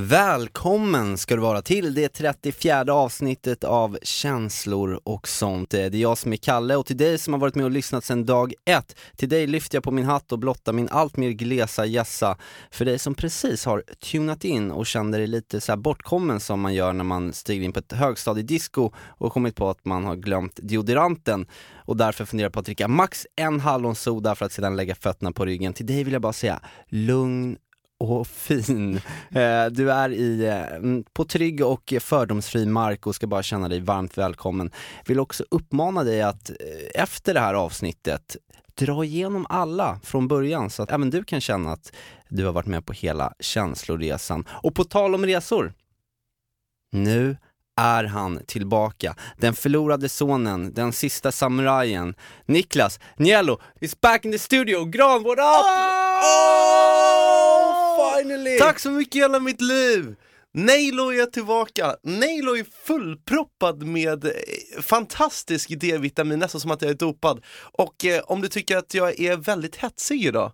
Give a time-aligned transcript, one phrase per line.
[0.00, 5.74] Välkommen ska du vara till det 34 avsnittet av Känslor och sånt.
[5.74, 7.70] Eh, det är jag som är Kalle och till dig som har varit med och
[7.70, 11.16] lyssnat sedan dag ett, till dig lyfter jag på min hatt och blottar min allt
[11.16, 12.36] mer glesa gässa.
[12.70, 16.60] För dig som precis har tunat in och känner dig lite så här bortkommen som
[16.60, 20.16] man gör när man stiger in på ett högstadiedisco och kommit på att man har
[20.16, 24.94] glömt deodoranten och därför funderar på att dricka max en hallonsoda för att sedan lägga
[24.94, 25.72] fötterna på ryggen.
[25.72, 27.56] Till dig vill jag bara säga, lugn
[27.98, 29.00] och fin.
[29.30, 33.68] Eh, du är i, eh, mm, på trygg och fördomsfri mark och ska bara känna
[33.68, 34.70] dig varmt välkommen.
[35.06, 38.36] Vill också uppmana dig att eh, efter det här avsnittet
[38.74, 41.92] dra igenom alla från början så att även du kan känna att
[42.28, 44.44] du har varit med på hela känsloresan.
[44.62, 45.72] Och på tal om resor,
[46.92, 47.36] nu
[47.76, 49.14] är han tillbaka.
[49.36, 52.14] Den förlorade sonen, den sista samurajen.
[52.46, 54.84] Niklas Njello is back in the studio.
[54.84, 55.44] Granvård up?
[55.44, 56.77] Oh,
[58.58, 60.14] Tack så mycket hela mitt liv!
[60.54, 61.96] Nailo är tillbaka.
[62.02, 64.32] Nailo är fullproppad med eh,
[64.82, 67.44] fantastisk D-vitamin, nästan som att jag är dopad.
[67.72, 70.52] Och eh, om du tycker att jag är väldigt hetsig idag,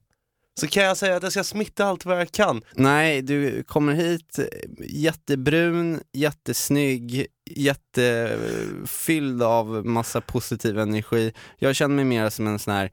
[0.60, 2.62] så kan jag säga att jag ska smitta allt vad jag kan.
[2.72, 4.44] Nej, du kommer hit eh,
[4.80, 11.32] jättebrun, jättesnygg, jättefylld av massa positiv energi.
[11.58, 12.92] Jag känner mig mer som en sån här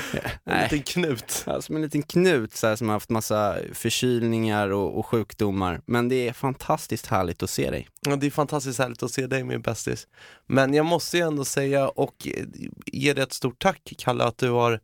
[0.44, 1.44] En liten knut.
[1.46, 5.80] Ja, som en liten knut så här, som har haft massa förkylningar och, och sjukdomar.
[5.86, 7.88] Men det är fantastiskt härligt att se dig.
[8.06, 10.06] Ja, det är fantastiskt härligt att se dig min bästis.
[10.46, 12.44] Men jag måste ju ändå säga och eh,
[12.86, 14.80] ge dig ett stort tack Kalle att du har,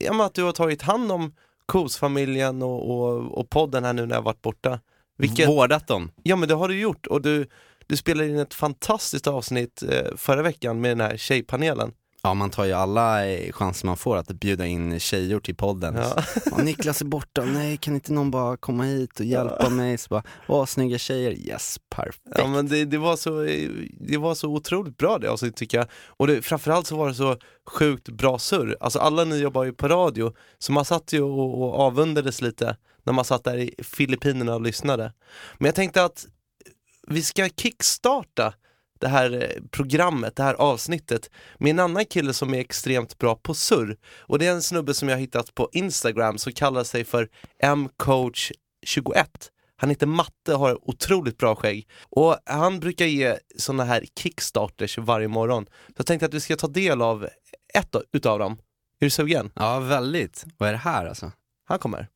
[0.00, 1.34] ja, att du har tagit hand om
[1.66, 4.80] Kos-familjen och, och, och podden här nu när jag varit borta.
[5.18, 6.10] Vilket, Vårdat dem.
[6.22, 7.46] Ja men det har du gjort och du,
[7.86, 11.92] du spelade in ett fantastiskt avsnitt eh, förra veckan med den här tjejpanelen.
[12.26, 15.94] Ja, man tar ju alla eh, chanser man får att bjuda in tjejor till podden.
[15.94, 16.24] Ja.
[16.46, 19.98] Ja, Niklas är borta, nej kan inte någon bara komma hit och hjälpa mig?
[19.98, 22.20] Så bara, åh snygga tjejer, yes, perfekt.
[22.36, 23.30] Ja men det, det, var så,
[24.08, 25.86] det var så otroligt bra det avsnittet tycker jag.
[26.06, 27.36] Och det, framförallt så var det så
[27.66, 28.76] sjukt bra surr.
[28.80, 32.76] Alltså alla ni jobbar ju på radio, så man satt ju och, och avundades lite
[33.02, 35.12] när man satt där i Filippinerna och lyssnade.
[35.58, 36.26] Men jag tänkte att
[37.06, 38.54] vi ska kickstarta
[39.04, 43.36] det här eh, programmet, det här avsnittet med en annan kille som är extremt bra
[43.36, 43.96] på surr.
[44.20, 47.28] Och det är en snubbe som jag hittat på Instagram som kallar sig för
[47.62, 49.26] mcoach21.
[49.76, 51.88] Han heter Matte och har otroligt bra skägg.
[52.10, 55.64] Och han brukar ge såna här kickstarters varje morgon.
[55.66, 57.28] Så jag tänkte att vi ska ta del av
[57.74, 58.52] ett utav dem.
[59.00, 59.50] Är du sugen?
[59.54, 60.44] Ja, väldigt.
[60.58, 61.32] Vad är det här alltså?
[61.64, 62.08] Han kommer.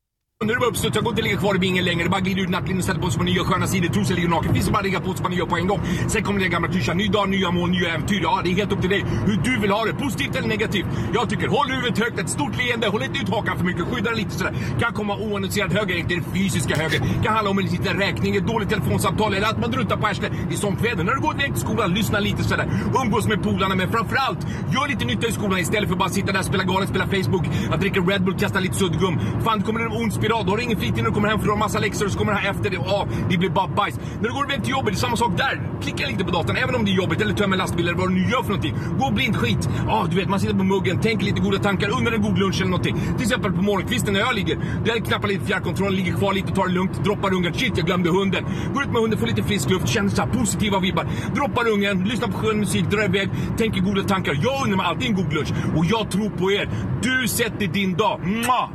[0.45, 2.03] Nu är det bara uppstuds, jag går inte ligga kvar i bingen längre.
[2.03, 3.87] Det Bara glider ut nattlinnet och ställer på sig på nya sköna sidor.
[3.87, 4.53] Trosor ligger naken.
[4.53, 5.81] Finns det bara att rigga på sig på nya på en gång.
[6.07, 6.97] Sen kommer den gamla klyschan.
[6.97, 8.19] Ny dag, nya mål, nya äventyr.
[8.23, 9.93] Ja, det är helt upp till dig hur du vill ha det.
[9.93, 10.85] Positivt eller negativt.
[11.13, 12.87] Jag tycker håll huvudet högt, ett stort leende.
[12.87, 13.85] Håll inte ut hakan för mycket.
[13.85, 14.53] Skydda den lite sådär.
[14.79, 16.99] Kan komma oannonserad höger, inte den fysiska höger.
[17.23, 20.31] Kan handla om en liten räkning, ett dåligt telefonsamtal eller att man druntar på arslet.
[20.49, 21.03] Det är sånt väder.
[21.03, 22.67] När du går direkt till skolan, lyssna lite sådär.
[23.03, 24.39] Umgås med polarna, men framförallt
[24.73, 27.45] gör lite nytta i skolan istället för bara sitta där spela galet, spela Facebook.
[27.71, 29.19] Att dricka Red Bull, kasta lite suddgum.
[29.43, 31.39] Fan, kommer det en ond idag, Då har du ingen fritid när du kommer hem
[31.39, 32.75] för du har massa läxor och så kommer det här efter det.
[32.75, 33.99] Ja, det blir bara bajs.
[34.21, 35.61] När du går iväg till jobbet, det är samma sak där.
[35.81, 37.21] Klicka lite på datorn, även om det är jobbigt.
[37.21, 38.75] Eller tömmer lastbil eller vad du nu gör för någonting.
[38.99, 39.69] Gå blind skit.
[39.87, 42.57] Ja, du vet, man sitter på muggen, tänker lite goda tankar under en god lunch
[42.61, 42.95] eller någonting.
[43.17, 44.55] Till exempel på morgonkvisten när jag ligger.
[44.85, 47.53] Där knappar lite fjärrkontrollen, ligger kvar lite, tar det lugnt, droppar ungen.
[47.53, 48.43] Shit, jag glömde hunden.
[48.73, 51.07] Går ut med hunden, får lite frisk luft, känner så här positiva vibbar.
[51.35, 54.33] Droppar ungen, lyssnar på skön musik, drar iväg, tänker goda tankar.
[54.43, 55.49] Jag unnar mig alltid en god lunch.
[55.75, 56.69] Och jag tror på er.
[57.01, 58.19] Du sätter din dag.
[58.23, 58.69] Mwah!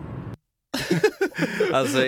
[1.72, 1.98] Alltså,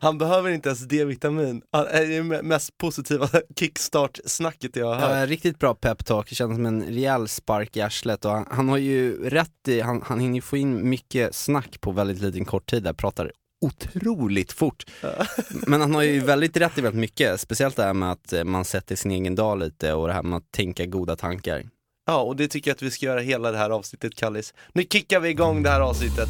[0.00, 1.62] Han behöver inte ens D-vitamin.
[1.72, 5.10] Han är det mest positiva kickstart-snacket jag har hört.
[5.10, 8.68] ja, riktigt bra peptalk, det känns som en rejäl spark i arslet och han, han
[8.68, 12.44] har ju rätt i, han, han hinner ju få in mycket snack på väldigt liten
[12.44, 14.84] kort tid där, pratar otroligt fort.
[15.66, 18.44] Men han har ju väldigt rätt i väldigt mycket, speciellt det här med att eh,
[18.44, 21.64] man sätter sin egen dag lite och det här med att tänka goda tankar.
[22.06, 24.54] Ja, och det tycker jag att vi ska göra hela det här avsnittet, Kallis.
[24.72, 26.28] Nu kickar vi igång det här avsnittet.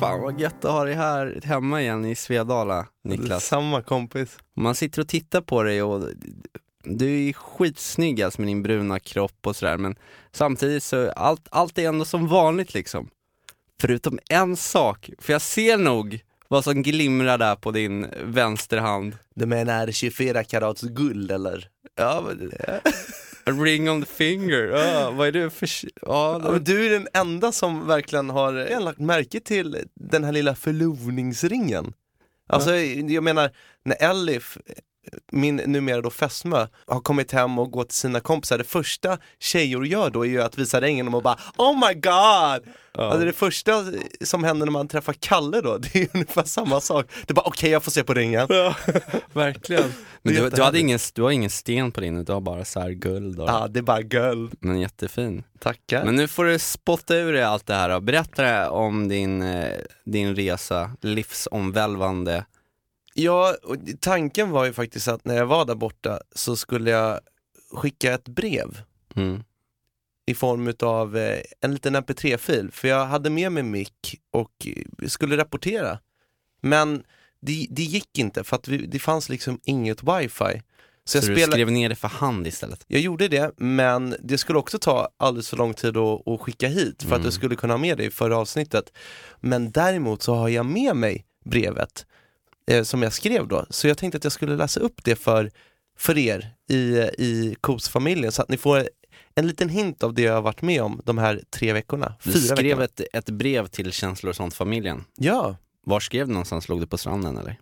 [0.00, 3.46] Fan vad gött att ha dig här hemma igen i Svedala, Niklas.
[3.46, 4.38] Samma kompis.
[4.56, 6.08] Man sitter och tittar på dig och
[6.84, 9.96] du är skitsnygg alltså med din bruna kropp och sådär men
[10.32, 13.08] samtidigt så allt, allt är ändå som vanligt liksom.
[13.80, 19.16] Förutom en sak, för jag ser nog Vad som glimrar där på din vänsterhand.
[19.34, 21.68] Du menar 24 karats guld eller?
[21.96, 22.52] Ja, men,
[23.46, 25.68] A ring on the finger, ja, vad är det för...
[26.02, 30.24] Ja, Ja, men du är den enda som verkligen har eh, lagt märke till den
[30.24, 31.92] här lilla förlovningsringen.
[32.48, 33.50] Alltså jag menar,
[33.84, 34.58] när Elif,
[35.32, 39.82] min numera då fästmö, har kommit hem och gått till sina kompisar, det första tjejer
[39.82, 42.74] gör då är ju att visa ringen och bara Oh my god!
[42.98, 43.84] Alltså det första
[44.20, 47.06] som händer när man träffar Kalle då, det är ungefär samma sak.
[47.26, 48.46] Det är bara okej jag får se på ringen.
[49.32, 49.92] verkligen.
[50.22, 52.88] Men du, du, hade ingen, du har ingen sten på din, du har bara så
[52.88, 54.54] guld och, Ja, det är bara guld.
[54.60, 55.42] Men jättefin.
[55.58, 56.04] Tackar.
[56.04, 59.72] Men nu får du spotta ur dig allt det här och berätta om din, eh,
[60.04, 62.44] din resa, livsomvälvande.
[63.18, 67.20] Ja, och tanken var ju faktiskt att när jag var där borta så skulle jag
[67.72, 68.80] skicka ett brev
[69.14, 69.42] Mm.
[70.26, 75.08] i form av eh, en liten mp3-fil, för jag hade med mig mick och eh,
[75.08, 75.98] skulle rapportera.
[76.60, 77.02] Men
[77.40, 80.62] det, det gick inte för att vi, det fanns liksom inget wifi.
[81.04, 82.84] Så, Så, jag, du spelade, skrev ner det för hand istället?
[82.86, 86.68] jag gjorde det, men det skulle också ta alldeles för lång tid att, att skicka
[86.68, 87.24] hit för att Mm.
[87.24, 88.92] jag skulle kunna ha med det i förra avsnittet.
[89.40, 92.06] Men däremot så har jag med mig brevet
[92.66, 95.50] eh, som jag skrev då, så jag tänkte att jag skulle läsa upp det för,
[95.98, 96.76] för er i,
[97.18, 98.88] i Coos-familjen så att ni får
[99.34, 102.32] en liten hint av det jag har varit med om de här tre veckorna, Du
[102.32, 102.84] fyra skrev veckorna.
[102.84, 105.04] ett, ett brev till känslor och sånt-familjen.
[105.16, 106.68] Ja, Var skrev du någonstans?
[106.68, 107.56] Låg du på stranden eller?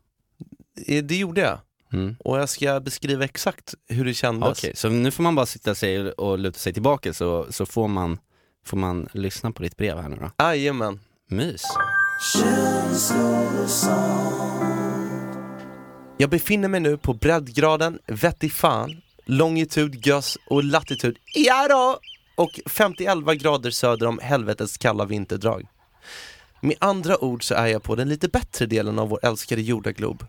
[0.87, 1.59] eh, det gjorde jag.
[1.93, 2.17] Mm.
[2.25, 4.59] Och jag ska beskriva exakt hur det kändes.
[4.59, 7.89] Okej, så nu får man bara sitta sig och luta sig tillbaka så, så får,
[7.89, 8.19] man,
[8.65, 10.31] får man lyssna på ditt brev här nu då.
[10.45, 11.01] Jajamän.
[11.29, 11.63] Mys.
[16.25, 21.99] Jag befinner mig nu på breddgraden Vetti fan, longitud gös och latitud ja då!
[22.35, 25.67] och 50 grader söder om helvetets kalla vinterdrag.
[26.61, 30.27] Med andra ord så är jag på den lite bättre delen av vår älskade jordaglob.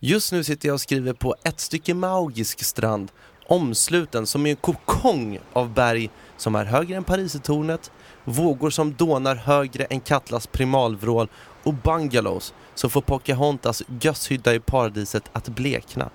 [0.00, 3.12] Just nu sitter jag och skriver på ett stycke magisk strand
[3.46, 7.90] omsluten som är en kokong av berg som är högre än parisetornet,
[8.24, 11.28] vågor som dånar högre än Katlas primalvrål
[11.62, 16.10] och bungalows som får Pocahontas gösshydda i paradiset att blekna.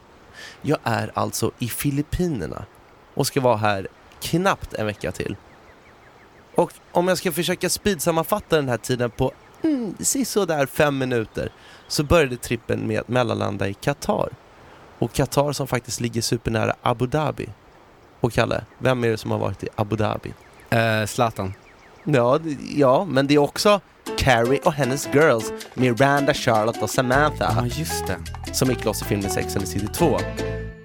[0.61, 2.65] Jag är alltså i Filippinerna
[3.13, 3.87] och ska vara här
[4.21, 5.35] knappt en vecka till.
[6.55, 9.31] Och om jag ska försöka speedsammanfatta den här tiden på
[9.61, 9.95] mm,
[10.25, 11.51] sådär fem minuter
[11.87, 14.29] så började trippen med att mellanlanda i Qatar.
[14.99, 17.49] Och Qatar som faktiskt ligger supernära Abu Dhabi.
[18.19, 20.33] Och Kalle, vem är det som har varit i Abu Dhabi?
[20.69, 21.53] Eh, Zlatan.
[22.03, 22.39] Ja,
[22.75, 23.81] ja, men det är också
[24.25, 27.53] Carrie och hennes girls Miranda, Charlotte och Samantha.
[27.57, 28.17] Ja, just det.
[28.53, 30.17] Som gick loss i filmen Sex and the City 2.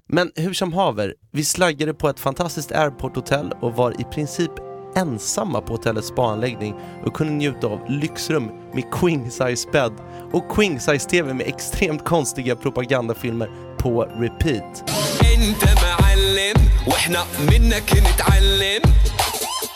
[0.08, 4.50] Men hur som haver, vi slaggade på ett fantastiskt airporthotell och var i princip
[4.96, 6.74] ensamma på hotellets spaanläggning
[7.06, 9.92] och kunde njuta av lyxrum med queen size bädd
[10.32, 14.90] och queen size tv med extremt konstiga propagandafilmer på repeat.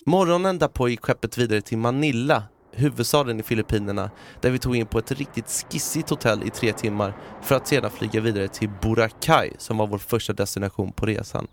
[0.06, 2.42] Morgonen därpå gick skeppet vidare till Manila
[2.76, 4.10] huvudstaden i Filippinerna,
[4.40, 7.90] där vi tog in på ett riktigt skissigt hotell i tre timmar för att sedan
[7.90, 11.46] flyga vidare till Boracay som var vår första destination på resan.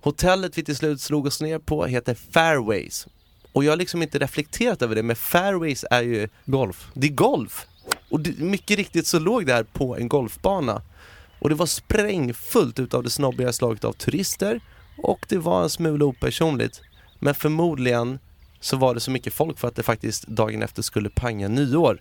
[0.00, 3.06] Hotellet vi till slut slog oss ner på heter Fairways.
[3.52, 6.90] Och jag har liksom inte reflekterat över det, men Fairways är ju Golf.
[6.94, 7.66] det är golf!
[8.10, 10.82] Och det, mycket riktigt så låg det här på en golfbana.
[11.38, 14.60] Och det var sprängfullt utav det snobbiga slaget av turister
[14.96, 16.80] och det var en smula opersonligt.
[17.18, 18.18] Men förmodligen
[18.60, 22.00] så var det så mycket folk för att det faktiskt dagen efter skulle panga nyår.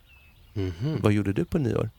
[0.54, 1.00] Mhm.
[1.04, 1.90] Vad gjorde du på nyår?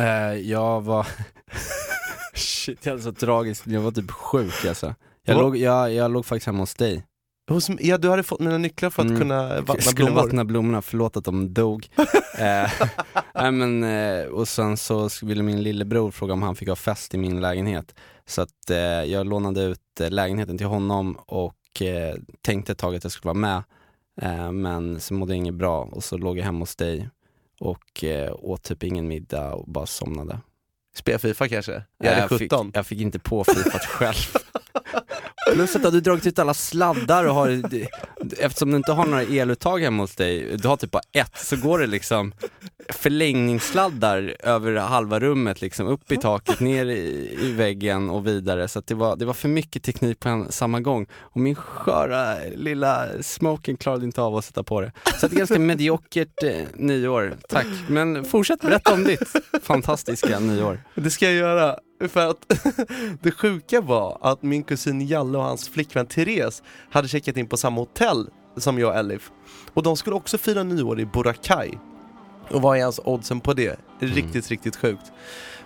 [0.00, 0.06] Eh,
[0.50, 1.06] jag var...
[2.34, 3.66] Shit, jag hade så tragiskt.
[3.66, 4.94] Jag var typ sjuk alltså.
[5.24, 7.04] Jag, låg, jag, jag låg faktiskt hemma hos dig.
[7.50, 9.20] Hos, ja, du hade fått mina nycklar för att Mm.
[9.20, 10.22] kunna Jag vattna skulle blommor.
[10.22, 11.88] vattna blommorna, förlåt att de dog.
[12.38, 12.70] eh,
[13.34, 17.14] nej, men, eh, och sen så ville min lillebror fråga om han fick ha fest
[17.14, 17.94] i min lägenhet.
[18.26, 22.96] Så att eh, jag lånade ut eh, lägenheten till honom och eh, tänkte ett tag
[22.96, 23.62] att jag skulle vara med.
[24.20, 27.08] Eh, men så mådde jag inget bra och så låg jag hemma hos dig
[27.60, 30.40] och eh, åt typ ingen middag och bara somnade.
[30.96, 31.82] Spela Fifa kanske?
[31.98, 32.66] Jag Eh, hade 17.
[32.66, 34.16] Fick, jag fick inte på fifat själv.
[35.52, 37.48] Plus att du dragit ut alla sladdar och har,
[38.38, 41.56] eftersom du inte har några eluttag hemma hos dig, du har typ bara ett, så
[41.56, 42.32] går det liksom
[42.88, 48.68] förlängningssladdar över halva rummet, liksom upp i taket, ner i, i väggen och vidare.
[48.68, 51.06] Så det, var, det var för mycket teknik på en, samma gång.
[51.20, 54.92] Och min sköra lilla smoking klarade inte av att sätta på det.
[55.20, 57.66] Så det är ganska mediokert eh, nyår, tack.
[57.88, 60.82] Men fortsätt berätta om ditt fantastiska nyår.
[60.94, 61.76] Det ska jag göra.
[62.08, 62.52] För att
[63.22, 67.56] det sjuka var att min kusin Jalle och hans flickvän Therese hade checkat in på
[67.56, 68.11] samma hotell
[68.56, 69.30] som jag och Elif.
[69.74, 71.70] Och de skulle också fira nyår i Boracay.
[72.50, 73.80] Och vad är ens oddsen på det?
[73.98, 75.12] Riktigt, riktigt sjukt.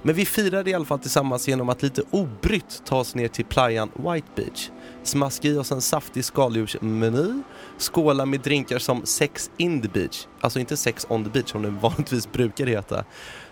[0.03, 3.45] Men vi firade i alla fall tillsammans genom att lite obrytt ta oss ner till
[3.45, 4.71] playan White Beach.
[5.03, 7.43] Smaska i oss en saftig skaldjursmeny,
[7.79, 11.63] skåla med drinkar som Sex in the beach, alltså inte Sex on the beach som
[11.63, 13.05] det vanligtvis brukar heta.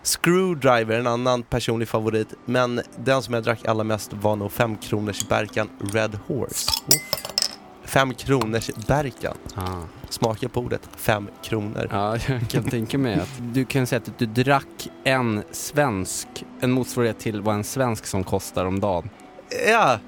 [0.02, 4.76] Screwdriver, en annan personlig favorit, men den som jag drack allra mest var nog 5
[4.76, 6.70] kronors Berkan Red Horse.
[7.94, 9.36] 5 kronors Berkan.
[9.54, 9.82] Ah.
[10.08, 11.88] Smaka på ordet, 5 kronor.
[11.90, 16.28] Ja, jag kan tänka mig att du kan säga att du drack en svensk,
[16.60, 19.10] en motsvarighet till vad en svensk som kostar om dagen.
[19.68, 19.98] Ja,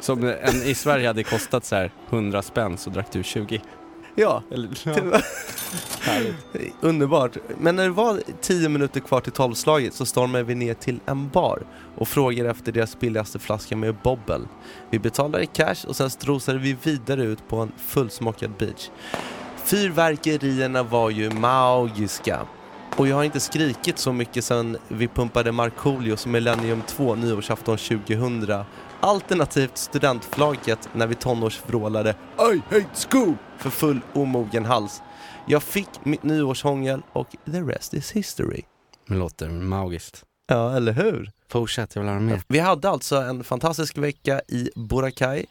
[0.00, 3.60] Som en i Sverige hade kostat så här 100 spänn så drack du 20.
[4.14, 4.42] Ja.
[4.50, 4.68] Eller,
[6.00, 6.74] Härligt.
[6.80, 7.36] Underbart.
[7.58, 11.28] Men när det var 10 minuter kvar till tolvslaget så stormade vi ner till en
[11.28, 11.62] bar
[11.96, 14.48] och frågade efter deras billigaste flaska med bobbel.
[14.90, 18.90] Vi betalade cash och sen strosade vi vidare ut på en fullsmockad beach.
[19.64, 22.40] Fyrverkerierna var ju magiska.
[22.96, 28.64] Och jag har inte skrikit så mycket sedan vi pumpade Markoolios Millennium 2 nyårsafton 2000
[29.02, 35.02] alternativt studentflagget när vi tonårsvrålade I hate school för full omogen hals.
[35.46, 38.62] Jag fick mitt nyårshångel och the rest is history.
[39.08, 40.24] det låter magiskt.
[40.48, 41.30] Ja, eller hur?
[41.50, 42.42] Fortsätt, jag vill höra mer.
[42.48, 45.46] Vi hade alltså en fantastisk vecka i Boracay.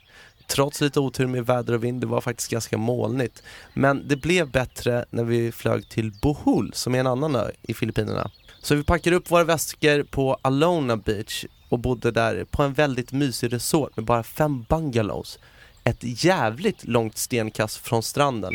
[0.47, 3.43] Trots lite otur med väder och vind, det var faktiskt ganska molnigt.
[3.73, 7.73] Men det blev bättre när vi flög till Bohol, som är en annan ö i
[7.73, 8.31] Filippinerna.
[8.61, 13.11] Så vi packade upp våra väskor på Alona Beach och bodde där på en väldigt
[13.11, 15.39] mysig resort med bara fem bungalows.
[15.83, 18.53] Ett jävligt långt stenkast från stranden.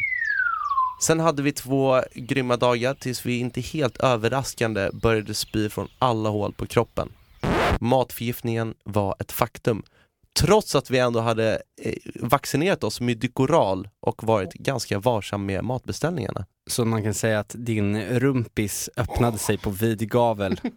[1.03, 6.29] Sen hade vi två grymma dagar tills vi inte helt överraskande började spy från alla
[6.29, 7.09] hål på kroppen.
[7.81, 9.83] Matförgiftningen var ett faktum.
[10.41, 15.65] Trots att vi ändå hade eh, vaccinerat oss med Dykoral och varit ganska varsam med
[15.65, 16.47] matbeställningarna.
[16.71, 20.61] Så man kan säga att din rumpis öppnade sig på vid gavel.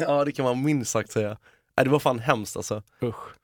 [0.00, 1.36] Ja, det kan man minst sagt säga.
[1.76, 2.82] Nej, det var fan hemskt alltså.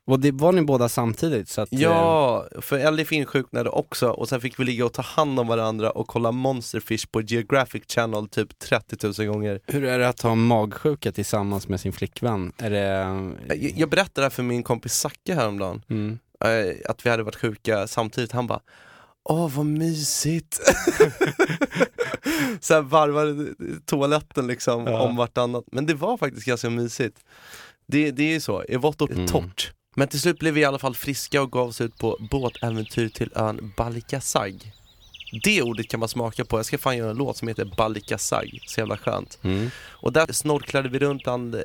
[0.06, 1.72] Och det var ni båda samtidigt så att...
[1.72, 5.46] eh, Ja, för Elif insjuknade också och sen fick vi ligga och ta hand om
[5.46, 9.60] varandra och kolla Monsterfish på Geographic Channel typ 30 000 gånger.
[9.66, 12.52] Hur är det att ha magsjuka tillsammans med sin flickvän?
[12.58, 12.86] Är det...
[13.48, 15.82] Jag, jag berättade det här för min kompis Zacke häromdagen.
[15.90, 16.18] Mm.
[16.44, 18.32] eh, att vi hade varit sjuka samtidigt.
[18.32, 18.60] Han bara
[19.28, 20.60] Åh vad mysigt!
[22.60, 23.54] så här varvade
[23.86, 25.00] toaletten liksom Ja.
[25.00, 25.64] om vartannat.
[25.72, 27.18] Men det var faktiskt ganska mysigt.
[27.86, 29.26] Det, det är ju så, är vått och Mm.
[29.26, 29.72] torrt.
[29.96, 33.08] Men till slut blev vi i alla fall friska och gav oss ut på båtäventyr
[33.08, 34.72] till ön Balikasag.
[35.32, 38.58] Det ordet kan man smaka på, jag ska fan göra en låt som heter Balikasag,
[38.66, 39.38] så jävla skönt.
[39.42, 39.70] Mm.
[39.88, 41.62] Och där snorklade vi runt bland eh,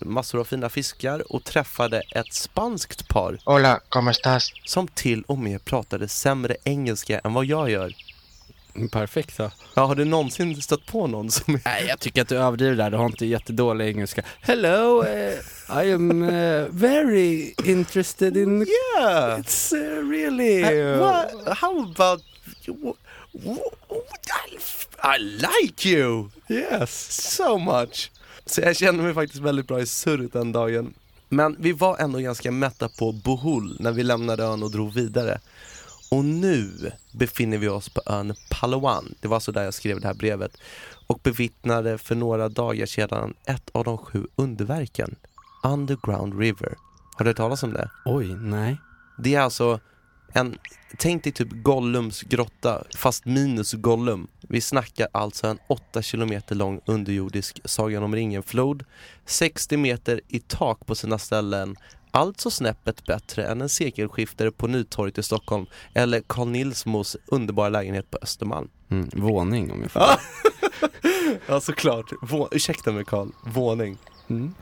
[0.00, 4.52] massor av fina fiskar och träffade ett spanskt par Hola, ¿cómo estás?
[4.64, 7.94] som till och med pratade sämre engelska än vad jag gör.
[8.92, 9.50] Perfekt då.
[9.74, 11.58] Ja, har du någonsin stött på någon som...
[11.64, 12.90] Nej, jag tycker att du överdriver där.
[12.90, 14.22] Du har inte jättedålig engelska.
[14.40, 18.66] Hello, eh, I am eh, very interested in...
[18.98, 19.40] Yeah!
[19.40, 19.72] It's
[20.10, 20.64] really...
[20.64, 21.58] Uh, what?
[21.58, 22.33] How about...
[22.68, 22.94] you-
[25.02, 27.12] I like you Yes.
[27.36, 28.10] so much!
[28.46, 30.94] Så jag kände mig faktiskt väldigt bra i surret den dagen.
[31.28, 35.40] Men vi var ändå ganska mätta på Bohol när vi lämnade ön och drog vidare.
[36.10, 36.72] Och nu
[37.12, 40.56] befinner vi oss på ön Palawan, det var så där jag skrev det här brevet,
[41.06, 45.16] och bevittnade för några dagar sedan ett av de sju underverken,
[45.62, 46.74] Underground River.
[47.16, 47.90] Har du hört talas om det?
[48.04, 48.76] Oj, nej.
[49.18, 49.80] Det är alltså
[50.32, 50.58] en,
[50.98, 54.26] tänk dig typ Gollums grotta, fast minus Gollum.
[54.48, 58.84] Vi snackar alltså en 8 kilometer lång underjordisk Sagan om ringen-flod,
[59.26, 61.76] 60 meter i tak på sina ställen,
[62.10, 68.10] alltså snäppet bättre än en sekelskiftare på Nytorget i Stockholm eller Carl Nilsmos underbara lägenhet
[68.10, 68.68] på Östermalm.
[68.90, 70.02] Mm, våning om jag får.
[71.46, 72.12] Ja, såklart.
[72.22, 73.98] Vå- Ursäkta mig Karl, våning.
[74.28, 74.54] Mm.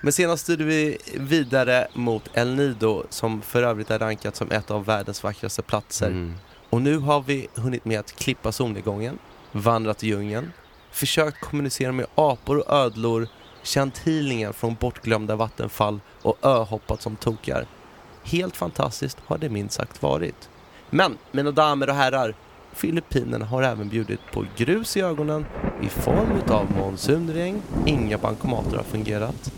[0.00, 4.70] Men senast styrde vi vidare mot El Nido som för övrigt är rankat som ett
[4.70, 6.06] av världens vackraste platser.
[6.06, 6.34] Mm.
[6.70, 9.18] Och nu har vi hunnit med att klippa solnedgången,
[9.52, 10.52] vandrat i djungeln,
[10.90, 13.28] försökt kommunicera med apor och ödlor,
[13.62, 17.66] känt healingen från bortglömda vattenfall och öhoppat som tokar.
[18.24, 20.48] Helt fantastiskt har det minst sagt varit.
[20.90, 22.34] Men, mina damer och herrar,
[22.76, 25.46] Filippinerna har även bjudit på grus i ögonen
[25.82, 29.52] i form av monsunregn, inga bankomater har fungerat.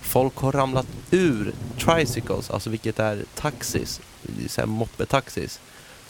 [0.00, 4.00] Folk har ramlat ur tricycles, alltså vilket är taxis,
[4.48, 5.60] så här moppetaxis.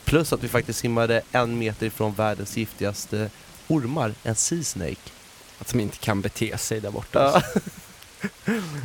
[0.05, 3.31] Plus att vi faktiskt simmade en meter ifrån världens giftigaste
[3.69, 5.11] ormar, en sea snake.
[5.59, 7.43] Att de inte kan bete sig där borta.
[7.55, 7.61] Ja.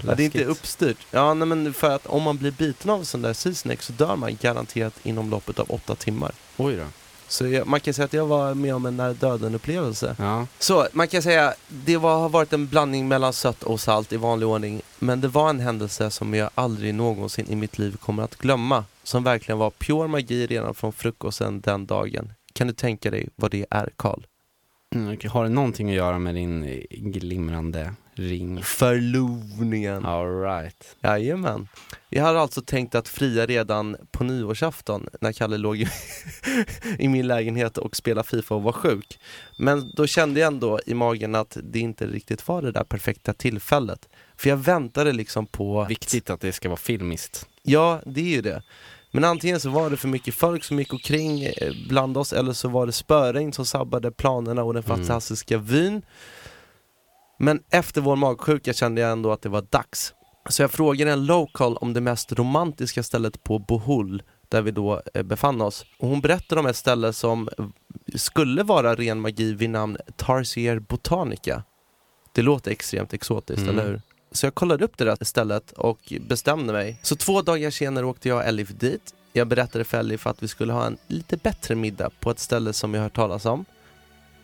[0.05, 0.97] Ja, det är inte uppstyrt.
[1.11, 3.83] Ja, nej, men för att om man blir biten av en sån där sea snake
[3.83, 6.31] så dör man garanterat inom loppet av åtta timmar.
[6.57, 6.85] Oj då.
[7.31, 10.15] Så jag, man kan säga att jag var med om en nära döden upplevelse.
[10.19, 10.47] Ja.
[10.59, 14.17] Så man kan säga, det var, har varit en blandning mellan sött och salt i
[14.17, 14.81] vanlig ordning.
[14.99, 18.85] Men det var en händelse som jag aldrig någonsin i mitt liv kommer att glömma.
[19.03, 22.33] Som verkligen var pure magi redan från frukosten den dagen.
[22.53, 24.21] Kan du tänka dig vad det är, Karl?
[24.95, 25.17] Mm.
[25.29, 28.63] Har det någonting att göra med din glimrande ring?
[28.63, 30.05] Förlovningen.
[30.05, 30.95] Alright.
[31.03, 31.67] Jajamän.
[32.09, 35.77] Jag hade alltså tänkt att fria redan på nyårsafton när Kalle låg
[36.99, 39.19] i, min lägenhet och spelade Fifa och var sjuk.
[39.57, 43.33] Men då kände jag ändå i magen att det inte riktigt var det där perfekta
[43.33, 44.09] tillfället.
[44.37, 45.85] För jag väntade liksom på...
[45.89, 47.47] Viktigt att det ska vara filmiskt.
[47.63, 48.63] Ja, det är ju det.
[49.11, 51.51] Men antingen så var det för mycket folk som gick omkring eh,
[51.89, 54.97] bland oss eller så var det spöregn som sabbade planerna och den Mm.
[54.97, 56.01] fantastiska vyn.
[57.43, 60.13] Men efter vår magsjuka kände jag ändå att det var dags.
[60.49, 65.01] Så jag frågade en local om det mest romantiska stället på Bohol där vi då
[65.13, 65.85] eh, befann oss.
[65.99, 67.49] Och hon berättade om ett ställe som
[68.15, 71.63] skulle vara ren magi vid namn Tarsier Botanica.
[72.31, 73.79] Det låter extremt exotiskt, Mm.
[73.79, 74.01] eller hur?
[74.31, 76.99] Så jag kollade upp det där stället och bestämde mig.
[77.01, 79.13] Så två dagar senare åkte jag och Elif dit.
[79.33, 82.73] Jag berättade för Elif att vi skulle ha en lite bättre middag på ett ställe
[82.73, 83.65] som jag hört talas om.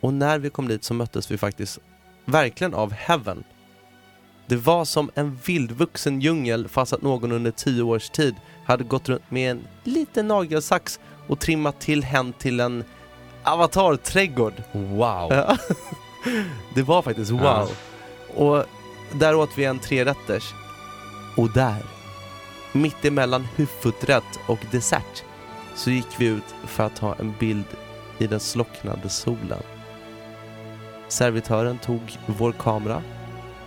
[0.00, 1.78] Och när vi kom dit så möttes vi faktiskt
[2.28, 3.44] verkligen av heaven.
[4.46, 9.08] Det var som en vildvuxen djungel fast att någon under tio års tid hade gått
[9.08, 12.84] runt med en liten nagelsax och trimmat till hen till en
[13.42, 14.62] avatarträdgård.
[14.72, 15.32] Wow.
[16.74, 17.40] Det var faktiskt wow.
[17.40, 17.68] Ja.
[18.34, 18.64] Och
[19.12, 20.54] där åt vi en trerätters.
[21.36, 21.82] Och där,
[22.72, 25.22] mitt emellan huvudrätt och dessert,
[25.74, 27.64] så gick vi ut för att ta en bild
[28.18, 29.62] i den slocknande solen.
[31.08, 33.02] Servitören tog vår kamera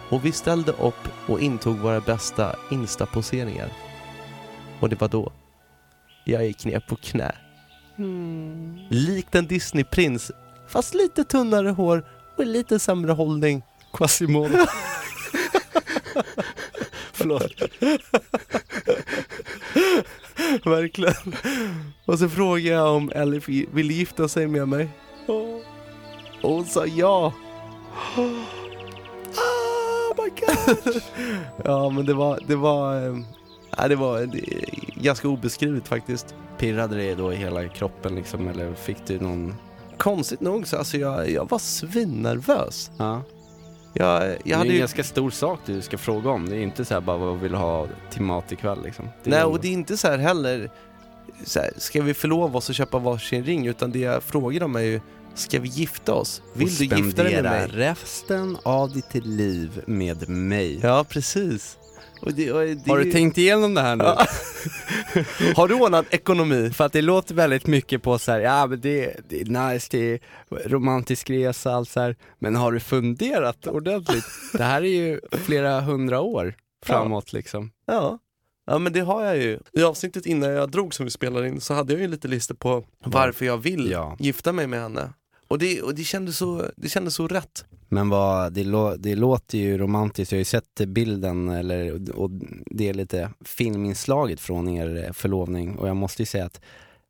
[0.09, 3.69] och vi ställde upp och intog våra bästa instaposeringar.
[4.79, 5.31] Och det var då
[6.25, 7.35] jag gick ner på knä.
[8.89, 10.31] Likt en Disneyprins,
[10.67, 12.05] fast lite tunnare hår
[12.37, 13.63] och lite sämre hållning.
[13.93, 14.57] Quasimodo.
[17.13, 17.61] Förlåt.
[20.65, 21.35] Verkligen.
[22.05, 24.89] Och så frågade jag om Elif ville gifta sig med mig.
[26.43, 27.33] Och hon sa ja.
[28.17, 28.23] Oh
[30.23, 31.01] my god.
[31.65, 32.99] ja men det var, det var,
[33.77, 34.41] nej, det var det,
[35.01, 36.35] ganska obeskrivet faktiskt.
[36.57, 39.55] Pirrade det då i hela kroppen liksom, eller fick du någon...
[39.97, 42.91] Konstigt nog så, alltså jag, jag var svinnervös.
[42.97, 43.21] Ja.
[43.93, 46.49] Jag, Det jag är hade en ju ganska stor sak du ska fråga om.
[46.49, 49.09] Det är inte så här bara vad vill ha till mat ikväll liksom.
[49.23, 50.69] Det Nej, och det är inte så här heller,
[51.43, 53.67] så här, ska vi förlova oss och köpa varsin ring?
[53.67, 55.01] Utan det jag frågar dem är ju,
[55.35, 56.41] ska vi gifta oss?
[56.53, 57.67] Vill och du gifta dig med mig?
[57.73, 60.79] resten av ditt liv med mig.
[60.83, 61.77] Ja, precis.
[62.21, 64.03] Och det, och det, Har du tänkt igenom det här nu?
[64.03, 64.25] Ja.
[65.55, 66.69] Har du ordnat ekonomi?
[66.73, 69.87] För att det låter väldigt mycket på så här, ja men det, det är nice,
[69.91, 70.19] det är
[70.69, 72.15] romantisk resa, allt så här.
[72.39, 74.25] men har du funderat ordentligt?
[74.53, 76.53] Det här är ju flera hundra år
[76.85, 77.71] framåt liksom.
[77.87, 78.19] Ja.
[78.67, 79.59] Ja men det har jag ju.
[79.73, 82.53] I avsnittet innan jag drog som vi spelade in så hade jag ju lite lista
[82.53, 84.15] på varför jag vill Ja.
[84.19, 85.13] gifta mig med henne.
[85.51, 87.65] Och det, och det, kändes, så, det kändes så rätt.
[87.89, 92.29] Men vad, det, lå, det låter ju romantiskt, jag har ju sett bilden eller, och
[92.65, 96.61] det är lite filminslaget från er förlovning och jag måste ju säga att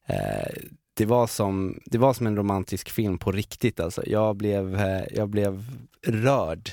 [0.08, 0.54] eh,
[0.94, 4.04] det, var som, det var som en romantisk film på riktigt alltså.
[4.06, 5.64] Jag blev, eh, jag blev
[6.08, 6.70] rörd.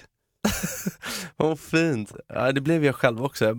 [1.37, 2.13] Vad fint.
[2.29, 3.57] Ja, det blev jag själv också.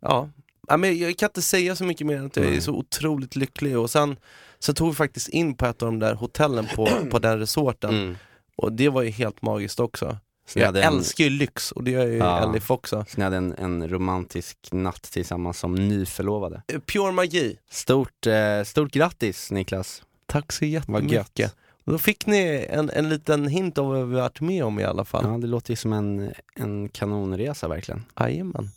[0.00, 0.30] Ja.
[0.68, 3.36] Ja, men jag kan inte säga så mycket mer än att jag är så otroligt
[3.36, 3.78] lycklig.
[3.78, 4.16] Och sen
[4.64, 7.90] så tog vi faktiskt in på ett av de där hotellen på, på den resorten.
[7.90, 8.16] Mm.
[8.56, 10.18] Och det var ju helt magiskt också.
[10.46, 12.50] Så Jag en- älskar ju lyx och det gör ju Ja.
[12.50, 13.04] Elif också.
[13.08, 16.62] Så ni hade en, en romantisk natt tillsammans som nyförlovade.
[16.68, 17.56] Eh, Pure magi.
[17.70, 20.02] Stort, eh, stort grattis Niklas.
[20.26, 21.54] Tack så jättemycket.
[21.84, 25.04] Då fick ni en, en liten hint av vad vi varit med om i alla
[25.04, 25.24] fall.
[25.26, 28.04] Ja, det låter ju som en, en kanonresa verkligen.
[28.20, 28.70] Jajamän.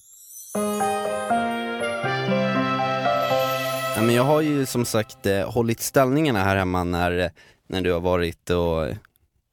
[3.97, 7.31] Ja, men jag har ju som sagt eh, hållit ställningarna här hemma när,
[7.67, 8.87] när du har varit och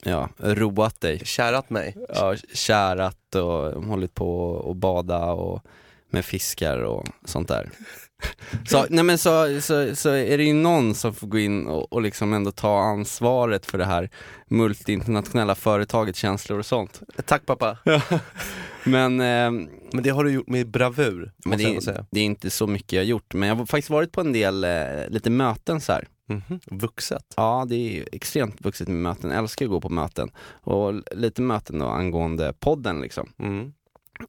[0.05, 1.19] ja, roat dig.
[1.25, 1.97] Kärat mig.
[2.09, 5.63] Ja, kärat och hållit på och bada och
[6.15, 7.71] med fiskar och sånt där.
[8.67, 11.93] Så, nej men så, så, så är det ju någon som får gå in och,
[11.93, 14.11] och liksom ändå ta ansvaret för det här
[14.49, 17.03] multinationella företaget Känslor och sånt.
[17.27, 17.79] Tack pappa.
[18.85, 19.51] Men, eh,
[19.93, 22.07] Men det har du gjort med bravur, men det, är, säga.
[22.11, 24.33] det är inte så mycket jag har gjort, men jag har faktiskt varit på en
[24.33, 26.09] del, eh, lite möten så här.
[26.29, 26.61] Mhm.
[26.67, 27.25] Vuxet.
[27.37, 30.31] Ja, det är ju extremt vuxet med möten, jag älskar att gå på möten.
[30.49, 33.33] Och lite möten då angående podden liksom.
[33.39, 33.73] Mm.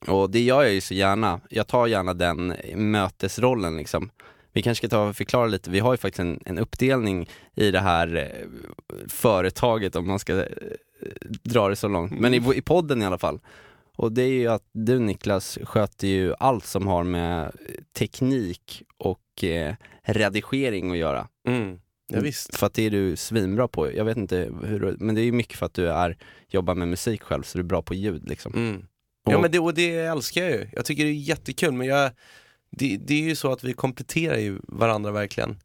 [0.08, 4.10] Och det gör jag ju så gärna, jag tar gärna den mötesrollen liksom.
[4.54, 7.72] Vi kanske ska ta och förklara lite, vi har ju faktiskt en, en uppdelning i
[7.72, 8.48] det här eh,
[9.08, 10.48] företaget om man ska eh,
[11.44, 13.40] dra det så långt, men i, i podden i alla fall.
[13.98, 17.52] Och det är ju att du Niklas sköter ju allt som har med
[17.98, 21.28] teknik och eh, redigering att göra.
[21.48, 21.80] Mm.
[22.08, 22.56] Ja, visst.
[22.56, 23.94] För att det är du svinbra på.
[23.94, 26.88] Jag vet inte hur men det är ju mycket för att du är, jobbar med
[26.88, 28.54] musik själv, så du är bra på ljud liksom.
[28.54, 28.86] Mm.
[29.26, 30.68] Ja men det, och det älskar jag ju.
[30.74, 32.12] Jag tycker det är jättekul men jag,
[32.70, 35.60] det, det är ju så att vi kompletterar ju varandra verkligen.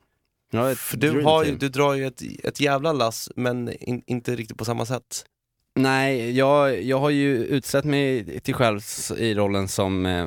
[0.51, 4.59] Ja, du, har ju, du drar ju ett, ett jävla lass men in, inte riktigt
[4.59, 5.25] på samma sätt.
[5.75, 8.81] Nej, jag, jag har ju utsett mig till själv
[9.17, 10.27] i rollen som eh,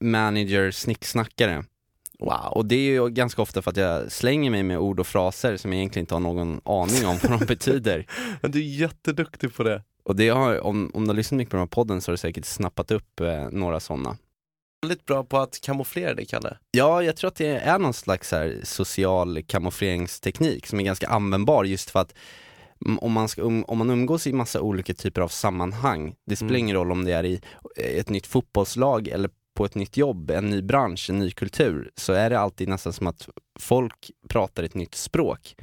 [0.00, 1.64] manager, snicksnackare.
[2.18, 2.52] Wow.
[2.52, 5.56] Och det är ju ganska ofta för att jag slänger mig med ord och fraser
[5.56, 8.06] som jag egentligen inte har någon aning om vad de betyder.
[8.42, 9.82] Men du är jätteduktig på det.
[10.08, 12.12] Och det har, om, om du har lyssnat mycket på den här podden så har
[12.12, 14.16] du säkert snappat upp eh, några sådana.
[14.82, 16.58] Väldigt bra på att kamouflera dig Kalle.
[16.70, 21.64] Ja, jag tror att det är någon slags här social kamoufleringsteknik som är ganska användbar
[21.64, 22.14] just för att
[22.86, 26.36] mm, om man, ska, um, om man umgås i massa olika typer av sammanhang, det
[26.36, 26.60] spelar Mm.
[26.64, 27.40] ingen roll om det är i
[27.76, 32.12] ett nytt fotbollslag eller på ett nytt jobb, en ny bransch, en ny kultur, så
[32.12, 33.28] är det alltid nästan som att
[33.60, 35.54] folk pratar ett nytt språk.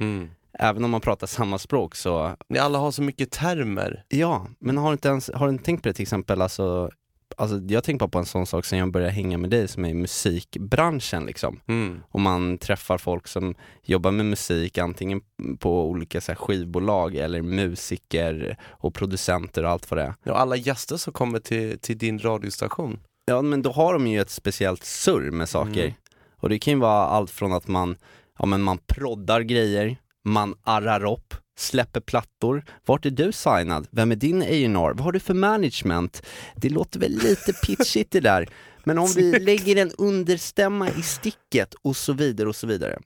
[0.58, 4.04] Även om man pratar samma språk så, Ni alla har så mycket termer.
[4.08, 6.90] ja, men har du inte ens, har du inte tänkt på det till exempel, alltså,
[7.36, 9.84] alltså jag tänker bara på en sån sak sen jag började hänga med dig som
[9.84, 11.60] är i musikbranschen liksom.
[11.68, 12.00] Mm.
[12.10, 15.20] och man träffar folk som jobbar med musik antingen
[15.58, 20.14] på olika så här, skivbolag eller musiker och producenter och allt vad det är.
[20.22, 23.00] Ja, alla gäster som kommer till, till din radiostation.
[23.26, 25.84] Ja men då har de ju ett speciellt surr med saker.
[25.84, 25.94] Mm.
[26.36, 27.96] Och det kan ju vara allt från att man,
[28.38, 32.64] ja men man proddar grejer, man arrar upp, släpper plattor.
[32.86, 33.86] Vart är du signad?
[33.90, 34.92] Vem är din A&R?
[34.94, 36.22] Vad har du för management?
[36.56, 38.48] Det låter väl lite pitchigt det där.
[38.84, 42.98] Men om vi lägger en understämma i sticket och så vidare och så vidare.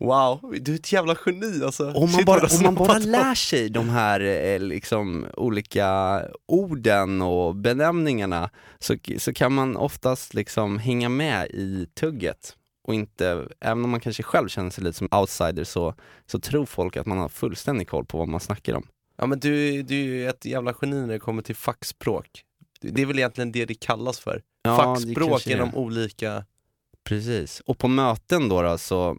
[0.00, 1.92] Wow, du är ett jävla geni alltså.
[1.92, 7.56] Om man bara, om man bara lär sig de här eh, liksom, olika orden och
[7.56, 12.56] benämningarna så, så kan man oftast liksom hänga med i tugget.
[12.82, 15.94] Och inte, även om man kanske själv känner sig lite som outsider så,
[16.26, 18.86] så tror folk att man har fullständig koll på vad man snackar om.
[19.16, 22.44] Ja men du, du är ju ett jävla geni när det kommer till fackspråk.
[22.80, 24.42] Det är väl egentligen det det kallas för.
[24.62, 26.44] Ja, Fackspråk genom olika...
[27.04, 27.60] Precis.
[27.60, 29.16] Och på möten då, då så,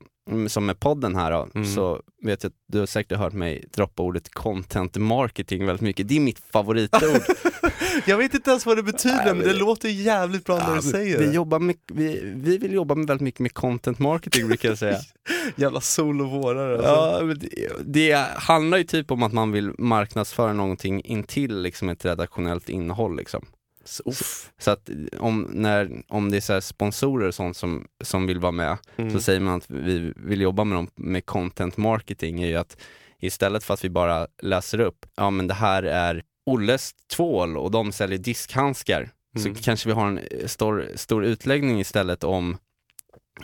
[0.47, 1.67] som med podden här då, Mm.
[1.67, 6.07] så vet jag att du har säkert hört mig droppa ordet content marketing väldigt mycket.
[6.07, 7.01] Det är mitt favoritord.
[8.05, 10.69] Jag vet inte ens vad det betyder Nej, men men- det låter jävligt bra när
[10.69, 11.33] du Ja, säger vi, det.
[11.33, 14.97] jobbar med, vi, vi vill jobba med väldigt mycket med content marketing brukar jag säga.
[15.55, 16.91] Jävla sol och vårare alltså.
[16.91, 17.69] ja, det,
[18.11, 23.15] det handlar ju typ om att man vill marknadsföra någonting intill liksom ett redaktionellt innehåll
[23.17, 23.45] liksom.
[23.85, 24.13] Så.
[24.59, 24.89] Så att
[25.19, 29.11] om, när, om det är så sponsorer och sånt som, som vill vara med, Mm.
[29.13, 32.77] så säger man att vi vill jobba med dem med content marketing är ju att
[33.19, 37.71] istället för att vi bara läser upp, ja men det här är Olles tvål och
[37.71, 39.55] de säljer diskhandskar, Mm.
[39.55, 42.57] så kanske vi har en eh, stor, stor utläggning istället om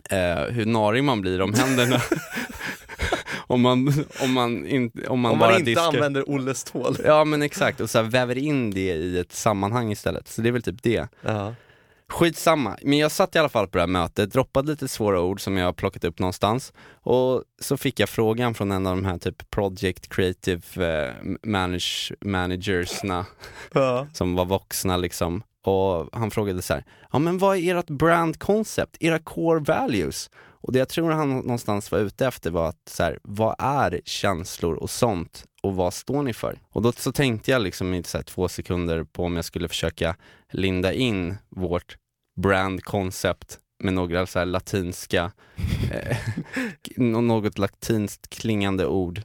[0.10, 2.02] eh, hur narig man blir om händerna.
[3.48, 5.88] om man, om man, in, om man Om bara man inte diskar.
[5.88, 6.98] använder Olles tvål.
[7.06, 10.28] Ja men exakt, och så väver in det i ett sammanhang istället.
[10.28, 11.08] Så det är väl typ det.
[11.22, 11.54] Ja.
[12.10, 15.42] Skitsamma, men jag satt i alla fall på det här mötet, droppade lite svåra ord
[15.42, 19.06] som jag har plockat upp någonstans och så fick jag frågan från en av de
[19.06, 23.26] här typ project creative eh, manage, managersna
[23.74, 24.08] Ja.
[24.14, 28.40] som var vuxna liksom och han frågade så här, ja men vad är ert brand
[28.40, 30.30] concept, era core values?
[30.62, 34.02] Och det jag tror han någonstans var ute efter var att så här, vad är
[34.06, 36.60] känslor och sånt och vad står ni för?
[36.70, 39.67] Och då så tänkte jag liksom i så här två sekunder på om jag skulle
[39.67, 40.15] försöka
[40.52, 41.98] linda in vårt
[42.41, 45.32] brand concept med några så här latinska,
[45.91, 46.17] eh,
[46.96, 49.22] något latinskt klingande ord.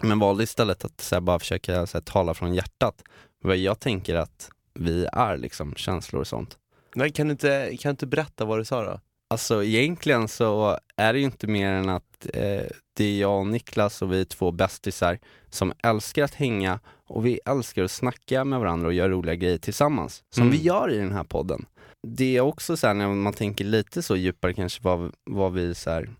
[0.00, 3.02] Men valde istället att så här, bara försöka så här, tala från hjärtat.
[3.42, 6.58] Vad jag tänker att vi är liksom, känslor och sånt.
[6.94, 9.00] Nej, kan, du inte, kan du inte berätta vad du sa då?
[9.28, 12.62] Alltså egentligen så är det ju inte mer än att eh,
[12.96, 15.18] det är jag och Niklas och vi är två bästisar
[15.50, 19.58] som älskar att hänga och vi älskar att snacka med varandra och göra roliga grejer
[19.58, 20.24] tillsammans.
[20.30, 20.52] Som Mm.
[20.52, 21.66] vi gör i den här podden.
[22.08, 25.74] Det är också så här när man tänker lite så djupare kanske vad, vad vi
[25.74, 26.10] så här,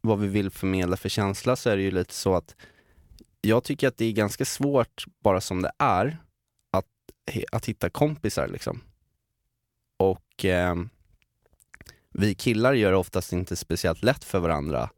[0.00, 2.56] vad vi vill förmedla för känsla så är det ju lite så att
[3.40, 6.18] jag tycker att det är ganska svårt bara som det är
[6.72, 6.86] att,
[7.52, 8.80] att hitta kompisar liksom.
[9.98, 10.88] Och ehm,
[12.14, 14.90] vi killar gör det oftast inte speciellt lätt för varandra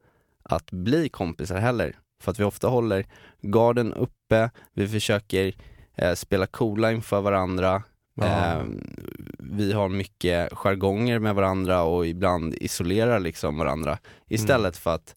[0.42, 1.96] att bli kompisar heller.
[2.22, 3.06] För att vi ofta håller
[3.40, 5.54] garden uppe, vi försöker
[5.94, 7.82] eh, spela coola inför varandra.
[8.14, 8.24] Ja.
[8.24, 8.62] Eh,
[9.38, 13.98] vi har mycket jargonger med varandra och ibland isolerar liksom varandra
[14.28, 15.16] istället för att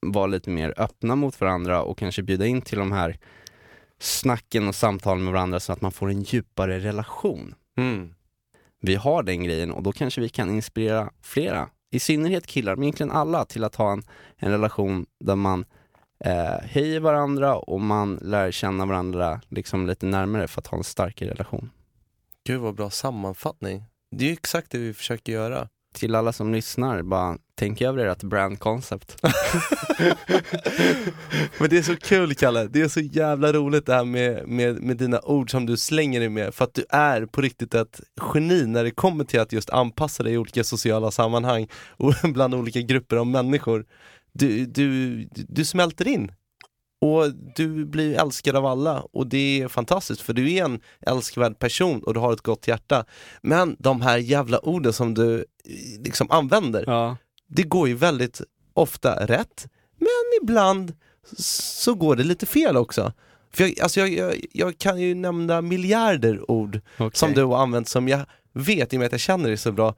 [0.00, 3.18] vara lite mer öppna mot varandra och kanske bjuda in till de här
[3.98, 7.54] snacken och samtalen med varandra så att man får en djupare relation.
[7.76, 8.14] Mm.
[8.86, 12.82] Vi har den grejen och då kanske vi kan inspirera flera, i synnerhet killar, men
[12.82, 14.02] egentligen alla, till att ha en,
[14.36, 15.64] en relation där man
[16.24, 20.84] eh, höjer varandra och man lär känna varandra liksom lite närmare för att ha en
[20.84, 21.70] starkare relation.
[22.46, 23.84] Gud vad bra sammanfattning.
[24.10, 25.68] Det är ju exakt det vi försöker göra.
[25.94, 29.16] Till alla som lyssnar, bara tänk över ert brand concept.
[31.58, 34.82] Men det är så kul Kalle, det är så jävla roligt det här med, med,
[34.82, 38.00] med dina ord som du slänger dig med för att du är på riktigt ett
[38.34, 42.54] geni när det kommer till att just anpassa dig i olika sociala sammanhang och bland
[42.54, 43.84] olika grupper av människor.
[44.32, 46.32] Du, du, du smälter in
[47.04, 51.58] och du blir älskad av alla och det är fantastiskt för du är en älskvärd
[51.58, 53.04] person och du har ett gott hjärta.
[53.42, 55.44] Men de här jävla orden som du eh,
[56.04, 57.16] liksom använder, Ja.
[57.48, 58.40] det går ju väldigt
[58.74, 59.66] ofta rätt,
[59.98, 60.92] men ibland
[61.38, 63.12] så går det lite fel också.
[63.52, 66.80] För jag, alltså jag, jag, jag kan ju nämna miljarder ord
[67.12, 68.20] som du har använt som jag
[68.52, 69.94] vet, i och med att jag känner dig så bra,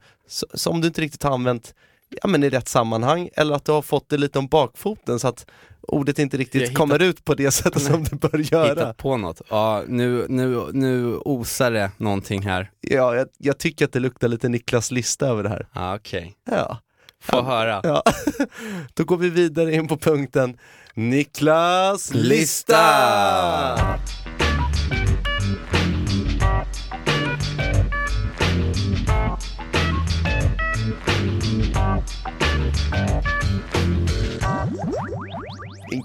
[0.53, 1.73] som du inte riktigt har använt
[2.21, 5.27] ja, men i rätt sammanhang, eller att du har fått det lite om bakfoten så
[5.27, 5.45] att
[5.87, 8.69] ordet inte riktigt hittar- kommer ut på det sättet som det bör göra.
[8.69, 9.41] Hittat på något.
[9.49, 12.71] Ja, nu, nu, nu osar det någonting här.
[12.81, 15.67] Ja, jag, jag tycker att det luktar lite Niklas lista över det här.
[15.73, 16.33] Ja, okej.
[16.51, 16.79] Ja.
[17.23, 17.79] Få höra.
[17.83, 18.03] Ja.
[18.93, 20.57] Då går vi vidare in på punkten
[20.93, 22.77] Niklas lista!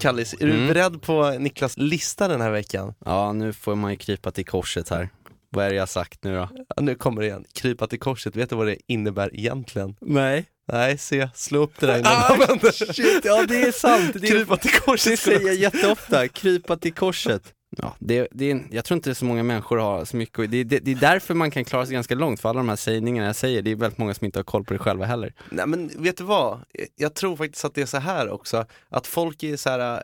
[0.03, 0.67] Kallis, är du Mm.
[0.67, 2.93] beredd på Niklas lista den här veckan?
[3.05, 5.09] Ja, nu får man ju krypa till korset här.
[5.49, 6.49] Vad är det jag sagt nu då?
[6.75, 9.95] Ja, nu kommer det igen, krypa till korset, vet du vad det innebär egentligen?
[10.01, 10.45] Nej.
[10.71, 12.93] Nej, se, slå upp det där innan Ah, du använder.
[12.93, 14.11] Shit, ja det är sant.
[14.13, 17.43] Det, är, Krypa till korset det säger jag jätteofta, krypa till korset.
[17.77, 20.79] Ja, det, det är, jag tror inte så många människor har så mycket, det, det,
[20.79, 23.35] det är därför man kan klara sig ganska långt, för alla de här sägningarna jag
[23.35, 25.33] säger, det är väldigt många som inte har koll på det själva heller.
[25.49, 26.59] Nej men vet du vad?
[26.95, 30.01] Jag tror faktiskt att det är så här också, att folk är så här äh,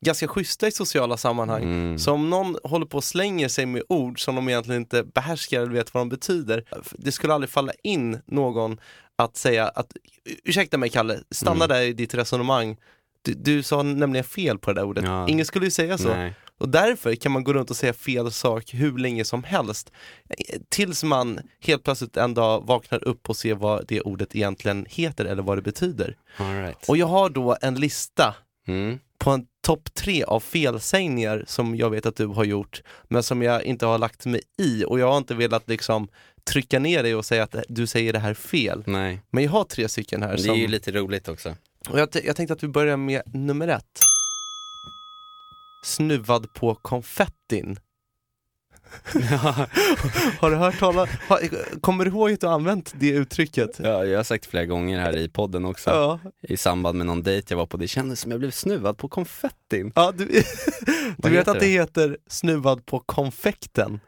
[0.00, 1.62] ganska schyssta i sociala sammanhang.
[1.62, 1.98] Mm.
[1.98, 5.60] Så om någon håller på och slänger sig med ord som de egentligen inte behärskar
[5.60, 8.80] eller vet vad de betyder, det skulle aldrig falla in någon
[9.16, 9.92] att säga att,
[10.44, 11.68] ursäkta mig Kalle, stanna Mm.
[11.68, 12.76] där i ditt resonemang.
[13.22, 15.04] Du, du sa nämligen fel på det där ordet.
[15.04, 15.28] Ja.
[15.28, 16.08] Ingen skulle ju säga så.
[16.08, 16.34] Nej.
[16.60, 19.92] Och därför kan man gå runt och säga fel sak hur länge som helst.
[20.68, 25.24] Tills man helt plötsligt en dag vaknar upp och ser vad det ordet egentligen heter
[25.24, 26.16] eller vad det betyder.
[26.36, 26.88] All right.
[26.88, 28.34] Och jag har då en lista
[28.68, 28.98] Mm.
[29.18, 33.42] på en topp tre av felsägningar som jag vet att du har gjort, men som
[33.42, 34.84] jag inte har lagt mig i.
[34.84, 36.08] Och jag har inte velat liksom
[36.44, 38.82] trycka ner dig och säga att du säger det här fel.
[38.86, 40.28] Nej, Men jag har tre stycken här.
[40.28, 40.56] det är Som...
[40.58, 41.56] ju lite roligt också.
[41.88, 44.00] Och jag, jag tänkte att vi börjar med nummer ett.
[45.82, 47.78] Snuvad på konfettin.
[50.40, 51.08] har du hört talas
[51.80, 53.80] Kommer du ihåg att du använt det uttrycket?
[53.82, 57.22] Ja, jag har sagt flera gånger här i podden också, Ja, i samband med någon
[57.22, 59.92] dejt jag var på, det kändes som jag blev snuvad på konfettin.
[59.94, 60.24] ja du,
[61.16, 64.00] du vet att det heter snuvad på konfekten?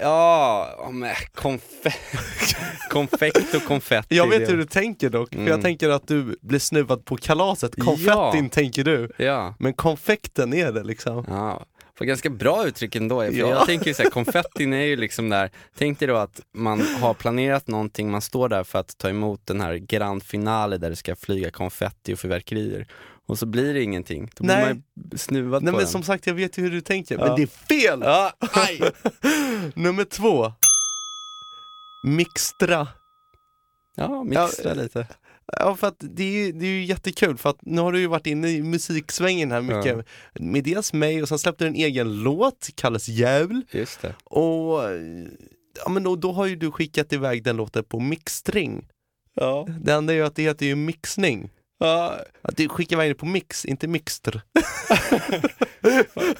[0.00, 1.92] Ja, men konfe
[2.90, 4.16] konfekt och konfetti.
[4.16, 5.48] Jag vet hur du tänker dock, för Mm.
[5.50, 7.72] jag tänker att du blir snuvad på kalaset.
[7.80, 8.48] Konfettin Ja.
[8.52, 11.24] tänker du, Ja, men konfekten är det liksom.
[11.28, 11.64] ja.
[11.98, 13.48] För ganska bra uttryck ändå, för Ja.
[13.48, 17.14] jag tänker ju såhär, konfettin är ju liksom där, tänk dig då att man har
[17.14, 20.96] planerat någonting, man står där för att ta emot den här grand finale där det
[20.96, 22.86] ska flyga konfetti och fyrverkerier.
[23.26, 24.64] Och så blir det ingenting, då blir Nej.
[24.74, 24.82] man
[25.12, 25.92] ju snuvad Nej på men den.
[25.92, 27.26] som sagt, jag vet ju hur du tänker, Ja.
[27.26, 28.00] men det är fel!
[28.04, 28.80] Ja, aj!
[29.74, 30.52] Nummer två.
[32.06, 32.88] Mixtra.
[33.96, 35.06] Ja, mixtra Ja, lite.
[35.58, 38.00] Ja för att det är, ju- det är ju jättekul för att nu har du
[38.00, 41.74] ju varit inne i musiksvängen här mycket med dels mig och sen släppte du en
[41.74, 44.14] egen låt, kallas Jävl Just det.
[44.24, 44.80] och
[45.84, 48.88] ja, men då, då har ju du skickat iväg den låten på mixstring.
[49.34, 49.66] Ja.
[49.80, 51.50] Det enda är ju att det heter ju mixning.
[51.82, 52.16] Ja,
[52.56, 54.40] du skickar iväg det på mix, inte mixtr.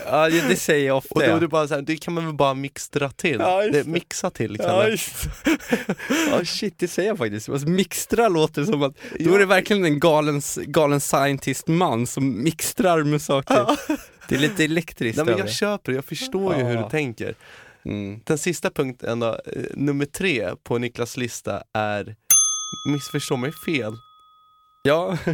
[0.07, 1.15] ja det det säger jag ofta.
[1.15, 1.37] Och då ja.
[1.37, 3.37] är det bara så här, det kan man väl bara mixtra till.
[3.41, 4.89] Ja, det, mixa till Ja, Kalle.
[4.89, 5.15] just
[6.31, 7.49] Ja shit, det säger jag faktiskt.
[7.49, 9.35] Alltså, mixtra låter som att, då Ja.
[9.35, 13.67] är det verkligen en galen, galen scientist-man som mixtrar med saker.
[14.29, 16.83] Det är lite elektriskt Nej men jag köper det, jag förstår ju hur Ja.
[16.83, 17.35] du tänker.
[17.85, 18.21] mm.
[18.25, 22.17] Den sista punkten då, eh, nummer tre på Niklas lista är
[22.93, 23.93] Missförstå mig fel.
[24.83, 25.17] Ja,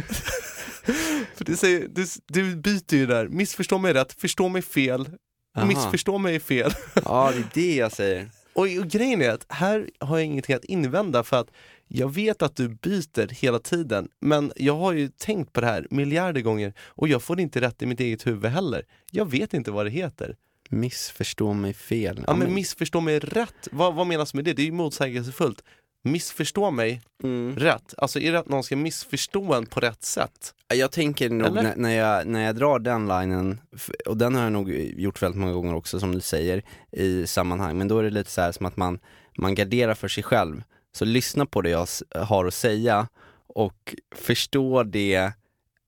[1.35, 5.09] För du, säger, du, du byter ju där, missförstå mig rätt, förstå mig fel,
[5.55, 5.65] Aha.
[5.67, 6.71] missförstå mig fel.
[7.05, 8.29] ja det är det jag säger.
[8.53, 11.47] Och, och grejen är att här har jag ingenting att invända för att
[11.87, 15.87] jag vet att du byter hela tiden, men jag har ju tänkt på det här
[15.89, 18.85] miljarder gånger och jag får det inte rätt i mitt eget huvud heller.
[19.11, 20.35] Jag vet inte vad det heter.
[20.69, 22.23] Missförstå mig fel.
[22.27, 24.53] Ja, men missförstå mig rätt, vad, vad menas med det?
[24.53, 25.63] Det är ju motsägelsefullt.
[26.11, 27.55] Missförstå mig Mm.
[27.55, 30.53] rätt, alltså är det att någon ska missförstå en på rätt sätt?
[30.73, 33.59] Jag tänker nog när, när, jag, när jag drar den linen,
[34.05, 37.77] och den har jag nog gjort väldigt många gånger också som du säger i sammanhang,
[37.77, 38.99] men då är det lite så här som att man,
[39.37, 40.63] man garderar för sig själv.
[40.91, 43.07] Så lyssna på det jag har att säga
[43.47, 45.31] och förstå det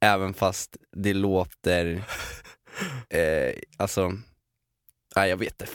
[0.01, 2.03] även fast det låter,
[3.09, 4.13] eh, alltså,
[5.15, 5.73] nej jag vet inte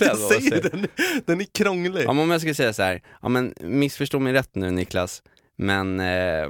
[0.04, 0.86] Jag säger den,
[1.24, 2.04] den är krånglig.
[2.04, 5.22] Ja men om jag ska säga så här, ja men missförstå mig rätt nu Niklas,
[5.56, 6.48] men eh,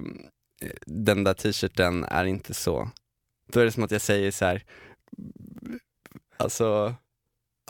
[0.87, 2.91] den där t-shirten är inte så.
[3.53, 4.63] Då är det som att jag säger så här.
[6.37, 6.95] alltså,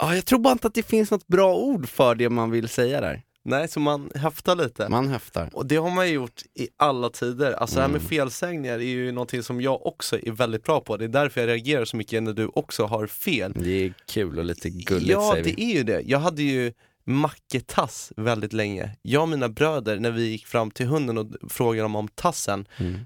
[0.00, 2.68] ja jag tror bara inte att det finns något bra ord för det man vill
[2.68, 3.22] säga där.
[3.48, 4.88] Nej, så man höftar lite.
[4.88, 5.50] Man höftar.
[5.52, 7.52] Och det har man ju gjort i alla tider.
[7.52, 8.08] Alltså det här med Mm.
[8.08, 10.96] felsägningar är ju någonting som jag också är väldigt bra på.
[10.96, 13.52] Det är därför jag reagerar så mycket när du också har fel.
[13.56, 15.52] Det är kul och lite gulligt ja, säger vi.
[15.52, 16.00] det är ju det.
[16.04, 16.72] Jag hade ju
[17.04, 18.96] macketass väldigt länge.
[19.02, 22.66] Jag och mina bröder, när vi gick fram till hunden och frågade dem om tassen,
[22.78, 23.00] Mm.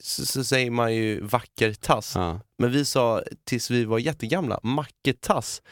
[0.00, 2.12] så, så säger man ju vacker tass.
[2.14, 2.40] Ja.
[2.58, 5.62] Men vi sa tills vi var jättegamla, macketass.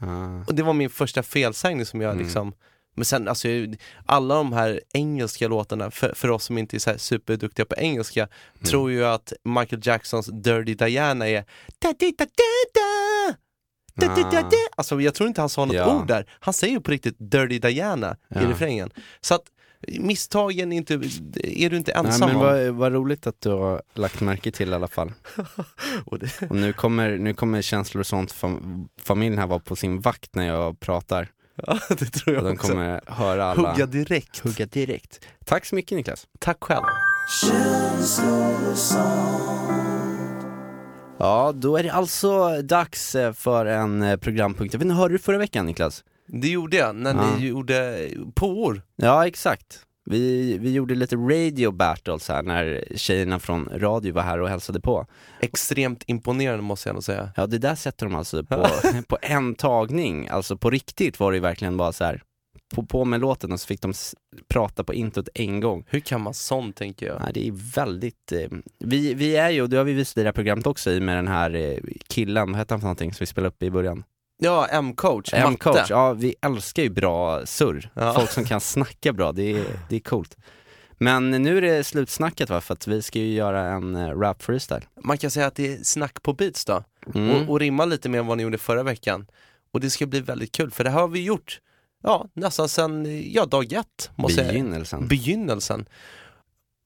[0.00, 0.44] Ja.
[0.46, 2.24] Och det var min första felsägning som jag Mm.
[2.24, 2.52] liksom
[2.94, 3.48] men sen alltså,
[4.06, 8.20] alla de här engelska låtarna, för, för oss som inte är så superduktiga på engelska,
[8.22, 8.64] Mm.
[8.64, 11.44] tror ju att Michael Jacksons Dirty Diana är
[11.78, 12.26] da, di, da, da,
[12.74, 13.36] da.
[14.40, 14.50] Da.
[14.76, 15.96] Alltså jag tror inte han sa något Ja.
[16.00, 16.26] ord där.
[16.40, 18.40] Han säger ju på riktigt Dirty Diana i Ja.
[18.50, 18.90] refrängen.
[19.20, 19.42] Så att
[19.98, 20.94] misstagen är, inte,
[21.42, 22.42] är du inte Nej ensam men om.
[22.42, 25.12] vad, vad roligt att du har lagt märke till i alla fall.
[26.06, 29.76] Och det, Och nu kommer, nu kommer känslor och sånt, fam, familjen här vara på
[29.76, 31.28] sin vakt när jag pratar.
[31.66, 32.68] ja, det tror Och jag de också.
[32.68, 33.70] kommer höra alla.
[33.72, 34.38] Hugga direkt.
[34.38, 35.20] Hugga direkt.
[35.44, 36.26] Tack så mycket Niklas.
[36.38, 36.84] Tack själv.
[41.18, 44.74] Ja, då är det alltså dags eh, för en eh, programpunkt.
[44.74, 46.04] Jag vet inte, hörde du förra veckan Niklas?
[46.26, 47.36] Det gjorde jag när Ja.
[47.36, 48.82] ni gjorde påor.
[48.96, 49.80] Ja, exakt.
[50.04, 54.80] Vi, vi gjorde lite radio battles här när tjejerna från radio var här och hälsade
[54.80, 55.06] på.
[55.40, 57.30] Extremt imponerande måste jag ändå säga.
[57.36, 58.66] Ja, det där sätter de alltså på,
[59.08, 60.28] på en tagning.
[60.28, 62.22] Alltså på riktigt var det verkligen bara så här.
[62.74, 63.92] På, på med låten och så fick de
[64.48, 65.84] prata på introt en gång.
[65.88, 67.20] Hur kan man sånt tänker jag?
[67.20, 70.20] Nej, det är väldigt, eh, vi, vi är ju, och det har vi visat i
[70.20, 73.12] det här programmet också, i med den här eh, killen, vad hette han för någonting
[73.12, 74.04] som vi spelade upp i början?
[74.44, 77.90] Ja, M-coach, M-coach, ja vi älskar ju bra surr.
[77.94, 78.14] Ja.
[78.14, 80.36] Folk som kan snacka bra, det är, det är coolt.
[80.98, 84.42] Men nu är det slutsnacket va, för att vi ska ju göra en eh, rap
[84.42, 84.82] freestyle.
[85.04, 86.84] Man kan säga att det är snack på beats då.
[87.14, 87.30] Mm.
[87.30, 89.26] Och, och rimma lite med vad ni gjorde förra veckan.
[89.72, 91.60] Och det ska bli väldigt kul, för det här har vi gjort
[92.02, 94.10] ja, nästan sen ja, dag ett.
[94.14, 95.08] Måste jag- Begynnelsen.
[95.08, 95.86] Begynnelsen.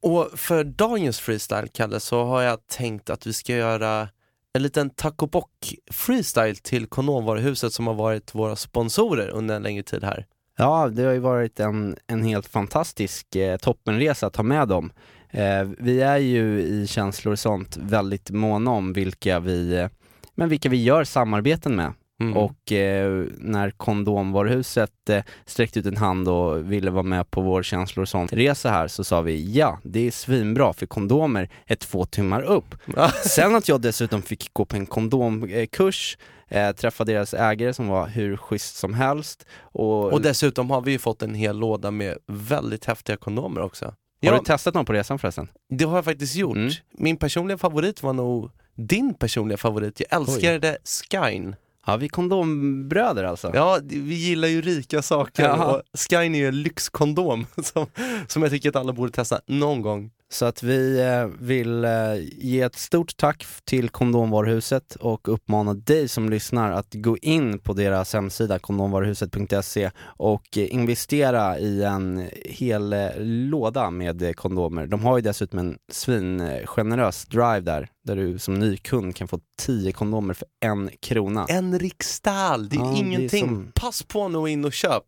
[0.02, 4.08] Och för dagens freestyle, Kalle, så har jag tänkt att vi ska göra
[4.56, 9.82] en liten taco bock freestyle till Kononvaruhuset som har varit våra sponsorer under en längre
[9.82, 10.26] tid här.
[10.58, 14.92] Ja, det har ju varit en, en helt fantastisk eh, toppenresa att ha med dem.
[15.30, 19.88] Eh, vi är ju i känslor och sånt väldigt måna om vilka vi, eh,
[20.34, 21.92] men vilka vi gör samarbeten med.
[22.20, 22.36] Mm.
[22.36, 27.62] Och eh, när kondomvaruhuset eh, sträckte ut en hand och ville vara med på vår
[27.62, 31.74] känslor och sånt resa här så sa vi ja, det är svinbra för kondomer är
[31.76, 32.74] två tummar upp.
[33.24, 38.06] Sen att jag dessutom fick gå på en kondomkurs, eh, träffa deras ägare som var
[38.06, 42.18] hur schysst som helst och, Och dessutom har vi ju fått en hel låda med
[42.26, 43.84] väldigt häftiga kondomer också.
[43.84, 45.48] har Ja, du testat någon på resan förresten?
[45.70, 46.56] det har jag faktiskt gjort.
[46.56, 46.72] Mm.
[46.98, 50.00] Min personliga favorit var nog din personliga favorit.
[50.00, 50.78] Jag älskade
[51.10, 51.56] Skyn.
[51.86, 53.50] Ja, vi kondombröder alltså.
[53.54, 55.76] Ja, vi gillar ju rika saker Jaha.
[55.76, 57.86] och Skyn är ju en lyxkondom som,
[58.28, 60.10] som jag tycker att alla borde testa någon gång.
[60.32, 61.90] Så att vi eh, vill eh,
[62.38, 67.72] ge ett stort tack till Kondomvaruhuset och uppmana dig som lyssnar att gå in på
[67.72, 74.86] deras hemsida kondomvaruhuset.se och investera i en hel eh, låda med kondomer.
[74.86, 79.40] De har ju dessutom en svingenerös drive där, där du som ny kund kan få
[79.62, 81.46] 10 kondomer för en krona.
[81.48, 83.46] En riksdal, det är Ja, det är ingenting.
[83.46, 85.04] som- Pass på nu in och köp.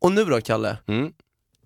[0.00, 0.76] Och nu då Kalle?
[0.86, 1.12] Mm.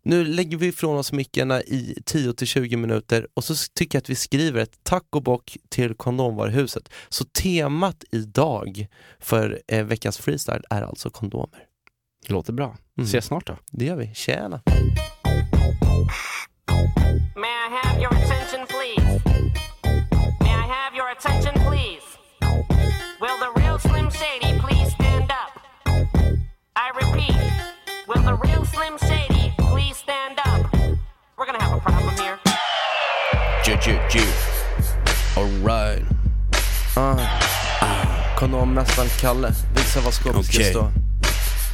[0.08, 4.14] Nu lägger vi ifrån oss mickarna i 10-20 minuter och så tycker jag att vi
[4.14, 6.88] skriver ett tack och bock till kondomvaruhuset.
[7.08, 8.86] Så temat idag
[9.18, 11.60] för eh, veckans freestyle är alltså kondomer.
[12.28, 12.76] Låter bra.
[12.98, 13.06] Mm.
[13.06, 13.56] Ses snart då.
[13.70, 14.14] Det gör vi.
[14.14, 14.62] Tjena!
[38.78, 40.70] Kondommästaren Kalle, visa vad skåpet ska Okej.
[40.70, 40.90] stå.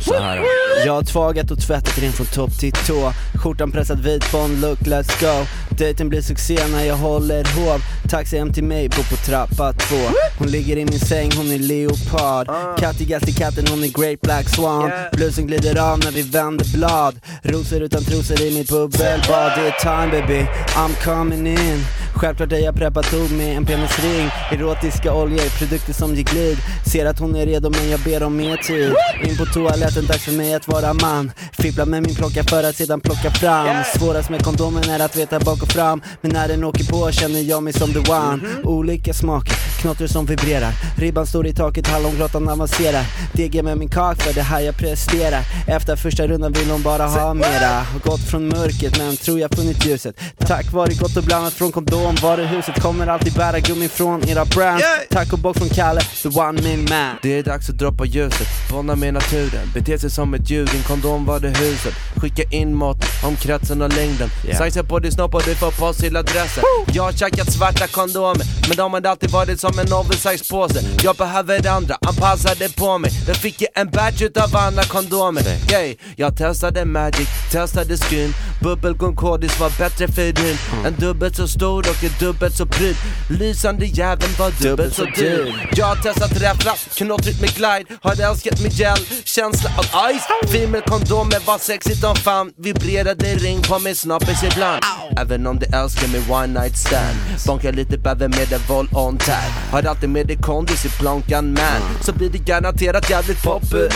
[0.01, 0.37] Så här.
[0.37, 0.45] då.
[0.87, 3.13] Jag har tvagat och tvättat ren från topp till tå.
[3.35, 5.47] Skjortan pressad vit, Bond look, let's go.
[5.79, 7.81] Dejten blir succé när jag håller hov.
[8.09, 9.97] Taxi hem till mig, bor på trappa två.
[10.39, 12.49] Hon ligger i min säng, hon är leopard.
[12.79, 14.91] Kattigast i katten, hon är great black swan.
[15.13, 17.21] Blusen glider av när vi vänder blad.
[17.43, 19.53] Rosor utan trosor i mitt bubbelbad.
[19.57, 20.47] Det är time baby,
[20.77, 21.85] I'm coming in
[22.15, 27.07] Självklart är jag preppat tog med en penisring Erotiska oljor, produkter som ger glid Ser
[27.07, 28.95] att hon är redo men jag ber om mer tid.
[29.25, 31.33] In på toaletten, dags för mig att vara man.
[31.53, 33.85] Fippla med min plocka för att sedan plocka fram.
[33.97, 36.03] Svårast med kondomen är att veta bak och fram.
[36.21, 38.43] Men när den åker på känner jag mig som the one.
[38.65, 40.73] Olika smaker, knotter som vibrerar.
[40.99, 43.05] Ribban står i taket, hallongrottan avancerar.
[43.33, 45.43] DG med min kak för det här jag presterar.
[45.67, 47.87] Efter första rundan vill hon bara ha mera.
[48.05, 50.21] Gått från mörkret men tror jag funnit ljuset.
[50.39, 51.73] Tack vare gott och blandat från
[52.05, 54.85] kondom Varuhuset kommer alltid bära gummi från era brands.
[55.11, 57.17] Tack och bock från Kalle, the one man man.
[57.23, 59.71] Det är dags att droppa ljuset, bonda med naturen.
[59.75, 61.95] Bete sig som ett djur, din kondom var det huset
[62.25, 64.31] Skicka in mått om kretsen och längden.
[64.45, 64.65] Yeah.
[64.65, 68.47] Size på din snopp och du får post till adressen Jag har tjackat svarta kondomer
[68.69, 73.11] Men de har alltid varit som en oversize påse Jag behöver andra, anpassade på mig.
[73.27, 75.43] Då fick jag en batch utav andra kondomer.
[75.73, 75.97] Yay.
[76.17, 78.35] Jag testade magic, testade skin.
[78.61, 80.59] Bubbelgum kodis var bättre för din.
[80.87, 82.97] En dubbelt så stor och en dubbelt så pryd.
[83.31, 85.71] Lysande jäveln var dubbelt så dyr.
[85.77, 87.85] Jag har testat räffla, knottrigt med glide.
[88.03, 90.53] Har älskat med gel, känsla av ice.
[90.53, 92.53] Female kondomer var sexigt som fan.
[92.57, 94.85] Vibrerade ring på min snappis ibland.
[95.17, 97.17] Även om du älskar med one night stand.
[97.47, 99.51] Bonkar lite bäver med en voll on tag.
[99.71, 102.03] Har alltid med dig kondis i plånkan man.
[102.03, 103.91] Så blir det garanterat jävligt populärt.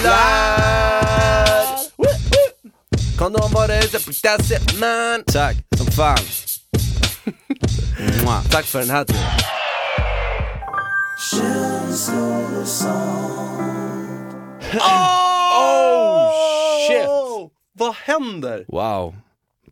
[1.96, 2.70] Woo, woo.
[3.18, 5.22] Kondom var det ute på that's it man.
[5.26, 6.18] Tack, som fan.
[8.50, 9.22] Tack för den här tiden.
[15.50, 16.30] Oh
[16.88, 17.17] shit!
[17.78, 18.64] Vad händer?
[18.68, 19.14] Wow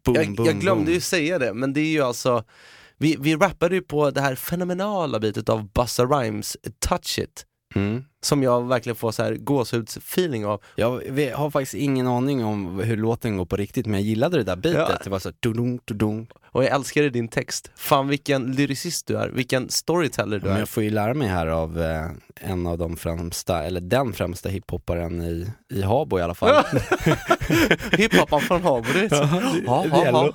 [0.07, 0.95] boom, Jag, boom, jag glömde boom.
[0.95, 2.45] ju säga det, men det är ju alltså
[2.99, 8.05] Vi, vi rappade ju på det här fenomenala bitet av Busta Rhymes, Touch It mm.
[8.27, 10.91] Som jag verkligen får så här gåshudsfeeling av Jag
[11.35, 14.57] har faktiskt ingen aning om hur låten går på riktigt men jag gillade det där
[14.57, 14.99] bitet, Ja.
[15.05, 16.27] det var så dudung, dudung.
[16.53, 20.59] Och jag älskade din text Fan vilken lyricist du är, vilken storyteller du Men är
[20.59, 22.07] jag får ju lära mig här av eh,
[22.41, 26.65] en av de främsta, eller den främsta hiphopparen i, i Habo i alla fall.
[27.93, 29.29] Hiphopan från Habo, det är så.
[29.67, 30.33] Ja, ja, ja.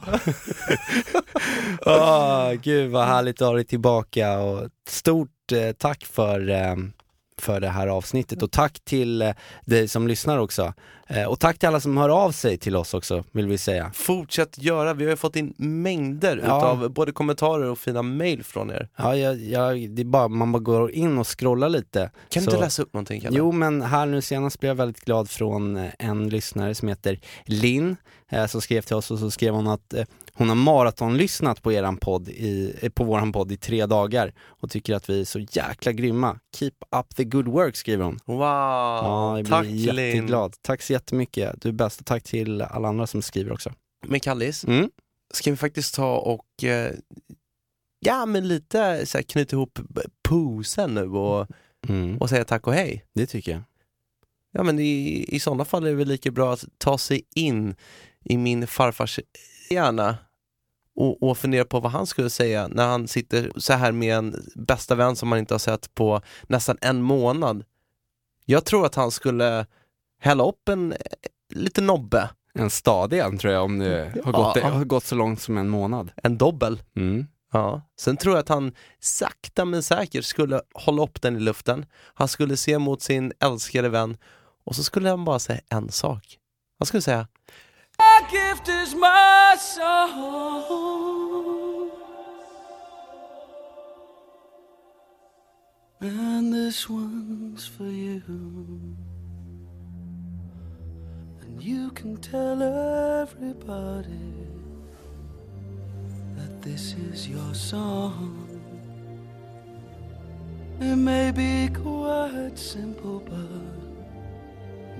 [1.86, 6.76] Åh, gud vad härligt att ha dig tillbaka och stort eh, tack för, eh,
[7.42, 9.32] för det här avsnittet och tack till eh,
[9.66, 10.74] dig som lyssnar också.
[11.08, 13.92] Eh, och tack till alla som hör av sig till oss också, vill vi säga.
[13.94, 16.58] Fortsätt göra, vi har ju fått in mängder Ja.
[16.58, 20.52] utav både kommentarer och fina mail från er Ja, jag, jag, det är bara, man
[20.52, 22.12] bara går in och scrollar lite.
[22.30, 23.38] Kan du inte läsa upp någonting Kalle?
[23.38, 27.20] Jo men här nu senast blev jag väldigt glad från eh, en lyssnare som heter
[27.46, 27.96] Linn
[28.32, 29.94] eh, som skrev till oss och så skrev hon att
[30.34, 34.70] hon har maratonlyssnat på eran podd i, eh, på våran podd i tre dagar och
[34.72, 36.40] tycker att vi är så jäkla grymma.
[36.56, 38.20] Keep up the good work skriver hon.
[38.26, 40.56] Wow, Ja, jag blir tack jätteglad.
[40.62, 41.62] Tack så jättemycket.
[41.62, 43.74] Du är bäst och tack till alla andra som skriver också.
[44.08, 44.90] Men Kallis, Mm.
[45.34, 46.92] ska vi faktiskt ta och eh,
[48.00, 49.80] ja men lite så här, knyta ihop
[50.30, 51.48] pusen nu och,
[51.88, 52.18] Mm.
[52.18, 53.06] och säga tack och hej?
[53.16, 53.62] Det tycker jag.
[54.52, 57.76] Ja men i, i sådana fall är det väl lika bra att ta sig in
[58.26, 59.20] i min farfars
[59.72, 60.18] hjärna
[60.96, 64.36] och, och fundera på vad han skulle säga när han sitter så här med en
[64.56, 67.64] bästa vän som man inte har sett på nästan en månad.
[68.46, 69.66] Jag tror att han skulle
[70.20, 70.98] hälla upp en eh,
[71.54, 74.70] lite nobbe, En stadig en tror jag om det har gått, Ja.
[74.70, 76.12] har gått så långt som en månad.
[76.24, 76.82] en dobbel.
[76.96, 77.28] Mm.
[77.54, 77.82] Ja.
[78.00, 81.86] Sen tror jag att han sakta men säkert skulle hålla upp den i luften.
[82.14, 84.18] Han skulle se mot sin älskade vän
[84.64, 86.38] och så skulle han bara säga en sak.
[86.80, 87.28] Han skulle säga
[88.32, 91.12] gift is my song.
[96.00, 98.24] And this one's for you.
[101.42, 102.64] And you can tell
[103.22, 104.32] everybody
[106.38, 108.48] that this is your song.
[110.80, 113.62] It may be quite simple, but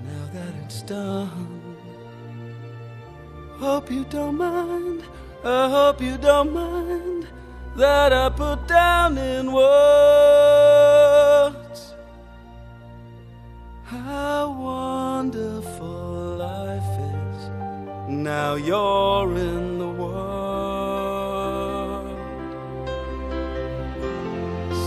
[0.04, 1.61] now that it's done.
[3.62, 5.04] I hope you don't mind.
[5.44, 7.28] I hope you don't mind
[7.76, 10.82] that I put down in words
[13.84, 17.50] how wonderful life is.
[18.08, 20.10] Now you're in the world.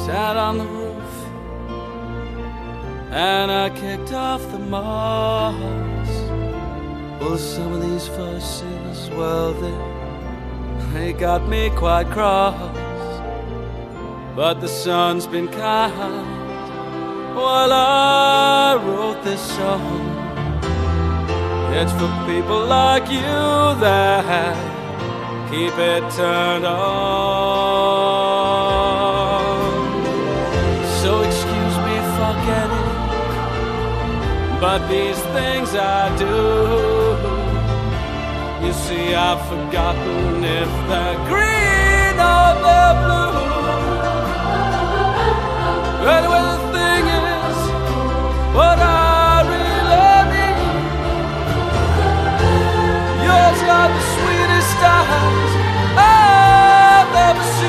[0.06, 1.14] Sat on the roof
[3.12, 5.95] and I kicked off the moss.
[7.20, 9.78] Well, some of these fussers, well, they,
[10.94, 12.56] they got me quite cross.
[14.36, 16.28] But the sun's been kind
[17.36, 20.12] while I wrote this song.
[21.74, 23.22] It's for people like you
[23.84, 24.56] that
[25.50, 26.76] keep it turned on.
[31.02, 32.90] So excuse me for getting,
[34.60, 36.85] but these things I do
[38.76, 43.46] see I've forgotten if the green or the blue.
[46.04, 47.58] But the thing is,
[48.54, 50.84] what I really need,
[53.26, 55.54] yours are the sweetest eyes
[55.98, 57.65] I've ever seen.